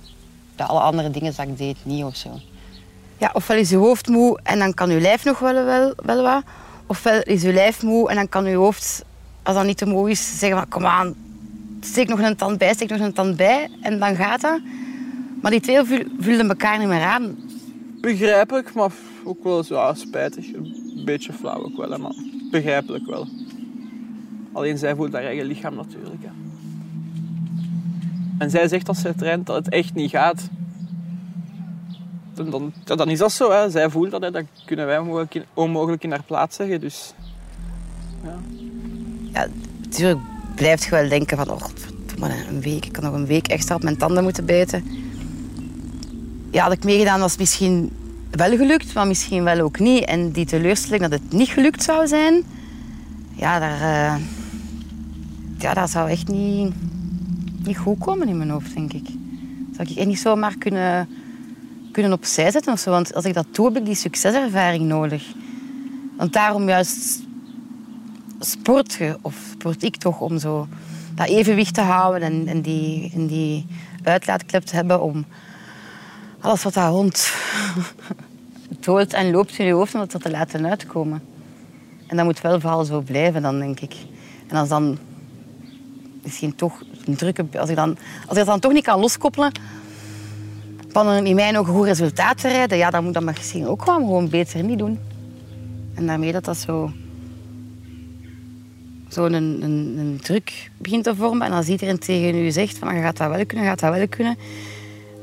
[0.55, 2.39] bij alle andere dingen dat ik deed niet of zo.
[3.17, 6.23] Ja, ofwel is je hoofd moe en dan kan je lijf nog wel, wel, wel
[6.23, 6.43] wat.
[6.93, 9.05] Ofwel is je lijf moe en dan kan je hoofd,
[9.43, 11.15] als dat niet te moe is, zeggen van kom aan,
[11.79, 14.59] steek nog een tand bij, steek nog een tand bij en dan gaat dat.
[15.41, 15.83] Maar die twee
[16.19, 17.35] vullen elkaar niet meer aan.
[18.01, 18.91] Begrijpelijk, maar
[19.23, 20.53] ook wel zo, spijtig.
[20.53, 22.13] Een beetje flauw ook wel, maar
[22.51, 23.27] begrijpelijk wel.
[24.51, 26.23] Alleen zij voelt haar eigen lichaam natuurlijk.
[26.23, 26.29] Hè.
[28.37, 30.49] En zij zegt als zij traint dat het echt niet gaat.
[32.33, 33.51] Dan, dan, ja, dan is dat zo.
[33.51, 33.69] Hè.
[33.69, 36.79] Zij voelt dat, dat kunnen wij onmogelijk in, onmogelijk in haar plaats zeggen.
[36.79, 37.13] Dus
[39.33, 39.47] Ja,
[39.83, 40.19] natuurlijk
[40.55, 41.61] blijft je wel denken van, oh,
[42.49, 44.83] een week, ik kan nog een week extra op mijn tanden moeten bijten.
[46.51, 47.91] Ja, had ik meegedaan was misschien
[48.31, 50.05] wel gelukt, maar misschien wel ook niet.
[50.05, 52.43] En die teleurstelling dat het niet gelukt zou zijn,
[53.35, 54.21] ja, daar, eh,
[55.57, 56.73] ja, dat zou echt niet,
[57.65, 59.05] niet goed komen in mijn hoofd, denk ik.
[59.05, 61.09] Dat zou ik echt niet zomaar kunnen,
[61.93, 62.89] kunnen opzij zetten of zo.
[62.89, 65.23] Want als ik dat doe, heb ik die succeservaring nodig.
[66.17, 67.23] Want daarom juist
[68.39, 70.67] sport je, of sport ik toch, om zo
[71.15, 73.65] dat evenwicht te houden en, en, die, en die
[74.03, 75.25] uitlaatklep te hebben om
[76.39, 77.33] alles wat daar rond
[78.85, 81.21] dolt en loopt in je hoofd, om dat te laten uitkomen.
[82.07, 83.95] En dat moet wel vooral zo blijven dan, denk ik.
[84.47, 84.97] En als dan
[86.23, 87.45] misschien toch een drukke...
[87.59, 89.51] Als ik, dan, als ik dat dan toch niet kan loskoppelen
[90.93, 93.81] van een in mijn ogen goed resultaat te rijden, ja, dan moet dat misschien ook
[93.81, 94.99] gewoon, gewoon beter niet doen.
[95.93, 96.91] En daarmee dat dat zo
[99.07, 101.47] zo'n een, een, een druk begint te vormen.
[101.47, 104.07] En als iedereen tegen u zegt van je gaat dat wel kunnen, gaat dat wel
[104.07, 104.37] kunnen,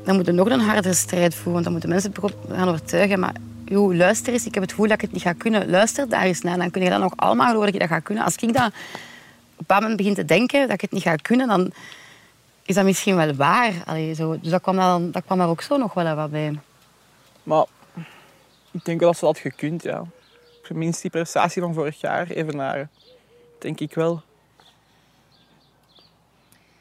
[0.05, 1.51] dan moet je nog een hardere strijd voeren.
[1.53, 2.13] Want dan moeten mensen
[2.51, 3.19] gaan overtuigen.
[3.19, 3.33] Maar
[3.65, 5.69] joh, luister eens, ik heb het gevoel dat ik het niet ga kunnen.
[5.69, 8.03] Luister daar eens naar, dan kun je dat nog allemaal geloven dat je dat gaat
[8.03, 8.23] kunnen.
[8.23, 8.73] Als ik dat op een
[9.57, 11.71] bepaald moment begin te denken dat ik het niet ga kunnen, dan
[12.71, 13.73] is dat misschien wel waar.
[13.85, 14.39] Allee, zo.
[14.39, 16.59] Dus dat kwam, dan, dat kwam daar ook zo nog wel wat bij.
[17.43, 17.65] Maar
[18.71, 20.03] ik denk wel dat ze dat gekund, ja.
[20.69, 22.89] Minst die prestatie van vorig jaar evenaren.
[23.59, 24.21] Denk ik wel.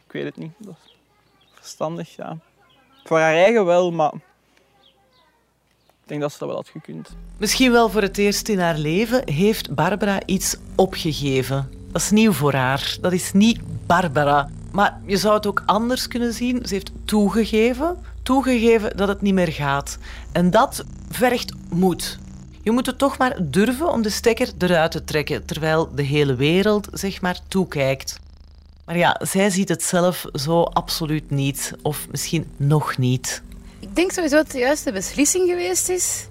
[0.07, 0.53] Ik weet het niet.
[0.59, 0.97] Dat is
[1.55, 2.37] verstandig, ja.
[3.05, 4.13] Voor haar eigen wel, maar
[6.11, 7.17] denk dat ze dat wel had gekund.
[7.37, 11.71] Misschien wel voor het eerst in haar leven heeft Barbara iets opgegeven.
[11.93, 12.97] Dat is nieuw voor haar.
[13.01, 14.51] Dat is niet Barbara.
[14.71, 16.67] Maar je zou het ook anders kunnen zien.
[16.67, 19.99] Ze heeft toegegeven, toegegeven dat het niet meer gaat.
[20.33, 22.19] En dat vergt moed.
[22.63, 26.35] Je moet het toch maar durven om de stekker eruit te trekken, terwijl de hele
[26.35, 28.19] wereld zeg maar toekijkt.
[28.85, 31.73] Maar ja, zij ziet het zelf zo absoluut niet.
[31.83, 33.43] Of misschien nog niet.
[33.79, 36.27] Ik denk sowieso dat het de juiste beslissing geweest is.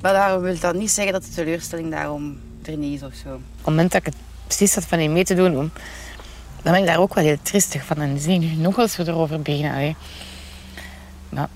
[0.00, 3.34] Maar daarom wil dat niet zeggen dat de teleurstelling daarom er niet is of zo.
[3.34, 4.16] Op het moment dat ik het
[4.46, 5.70] beslist had van niet mee te doen,
[6.66, 8.00] dan ben ik daar ook wel heel tristig van.
[8.00, 9.72] En zie nu nog als we erover beginnen.
[9.72, 9.96] Allee.
[11.28, 11.48] Maar...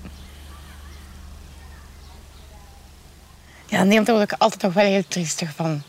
[3.65, 5.81] Ja, nee, daar word ik altijd nog wel heel tristig van.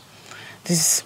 [0.61, 1.03] Dus...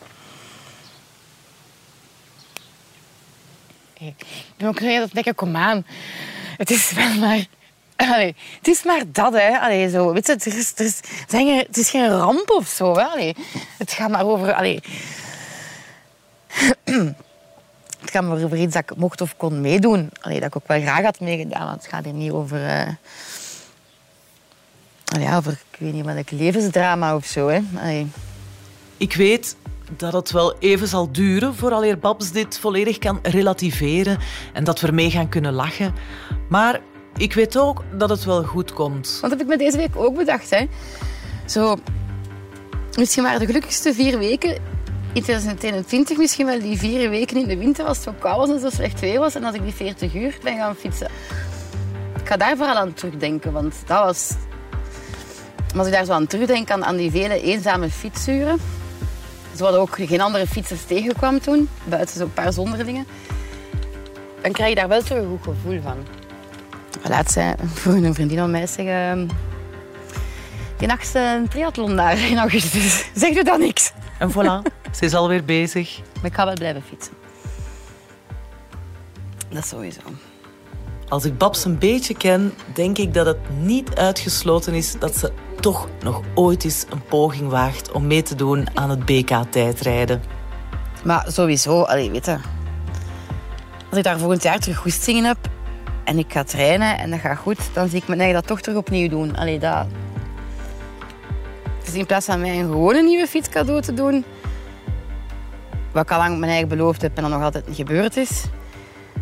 [3.98, 4.26] Ik
[4.58, 5.86] ben ook heel dat denken, kom aan.
[6.58, 7.46] Het is wel maar...
[7.96, 9.60] Allee, het is maar dat, hè.
[9.60, 10.74] Allee, zo, weet je, het, is,
[11.28, 12.98] het, is, geen ramp of zo.
[12.98, 13.34] Hè.
[13.78, 14.54] Het gaat maar over...
[14.54, 14.82] Allee.
[18.00, 20.10] Het gaat maar over iets dat ik mocht of kon meedoen.
[20.22, 21.66] Allee, dat ik ook wel graag had meegedaan.
[21.66, 22.60] Want het gaat hier niet over...
[22.60, 22.88] Uh...
[25.06, 27.48] Allee, over, ik weet niet, welk levensdrama of zo.
[27.48, 27.62] Hè.
[27.76, 28.08] Allee.
[28.98, 29.56] Ik weet
[29.90, 34.20] dat het wel even zal duren vooraleer Babs dit volledig kan relativeren
[34.54, 35.94] en dat we ermee gaan kunnen lachen.
[36.50, 36.80] Maar
[37.18, 39.08] ik weet ook dat het wel goed komt.
[39.08, 40.50] Want dat heb ik me deze week ook bedacht.
[40.50, 40.68] Hè.
[41.46, 41.76] Zo,
[42.98, 44.58] misschien waren de gelukkigste vier weken
[45.14, 48.50] in 2021 misschien wel die vier weken in de winter als het zo koud was
[48.50, 49.36] en zo slecht weer was.
[49.36, 51.08] En als ik die 40 uur ben gaan fietsen.
[52.20, 54.34] Ik ga daar vooral aan terugdenken, want dat was...
[55.78, 58.60] Als ik daar zo aan terugdenk, aan, die vele eenzame fietsuren.
[59.56, 63.06] Zo hadden ook geen andere fietsers tegenkwam toen, buiten zo'n paar zonderlingen.
[64.42, 65.98] Dan krijg je daar wel een goed gevoel van.
[67.10, 69.30] Laatst zei vroeg een vriendin van mij zeggen...
[70.78, 73.10] Die nacht een triathlon daar in augustus.
[73.16, 73.92] Zeg je dan niks?
[74.18, 76.00] En voilà, ze is alweer bezig.
[76.16, 77.14] Maar ik ga wel blijven fietsen.
[79.50, 80.02] Dat sowieso.
[81.10, 85.32] Als ik Babs een beetje ken, denk ik dat het niet uitgesloten is dat ze
[85.60, 90.22] toch nog ooit eens een poging waagt om mee te doen aan het BK-tijdrijden.
[91.04, 92.38] Maar sowieso, allee, weet je,
[93.90, 95.38] als ik daar volgend jaar terug goesting in heb
[96.04, 98.62] en ik ga trainen en dat gaat goed, dan zie ik me eigen dat toch
[98.62, 99.36] terug opnieuw doen.
[99.36, 99.86] Allee, dat...
[101.84, 104.26] Dus in plaats van mij een gewone nieuwe fiets cadeau te doen,
[105.92, 108.44] wat ik al lang mijn eigen beloofd heb en dan nog altijd niet gebeurd is,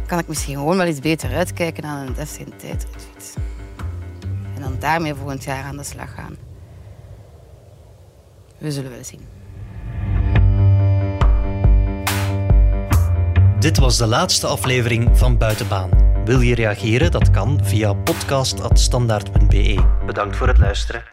[0.06, 3.34] kan ik misschien gewoon wel iets beter uitkijken aan een deftige tijdritfiets.
[4.56, 6.36] En dan daarmee volgend jaar aan de slag gaan.
[8.58, 9.22] We zullen wel zien.
[13.60, 15.90] Dit was de laatste aflevering van Buitenbaan.
[16.26, 17.12] Wil je reageren?
[17.12, 19.86] Dat kan via podcast.standaard.be.
[20.06, 21.04] Bedankt voor het luisteren.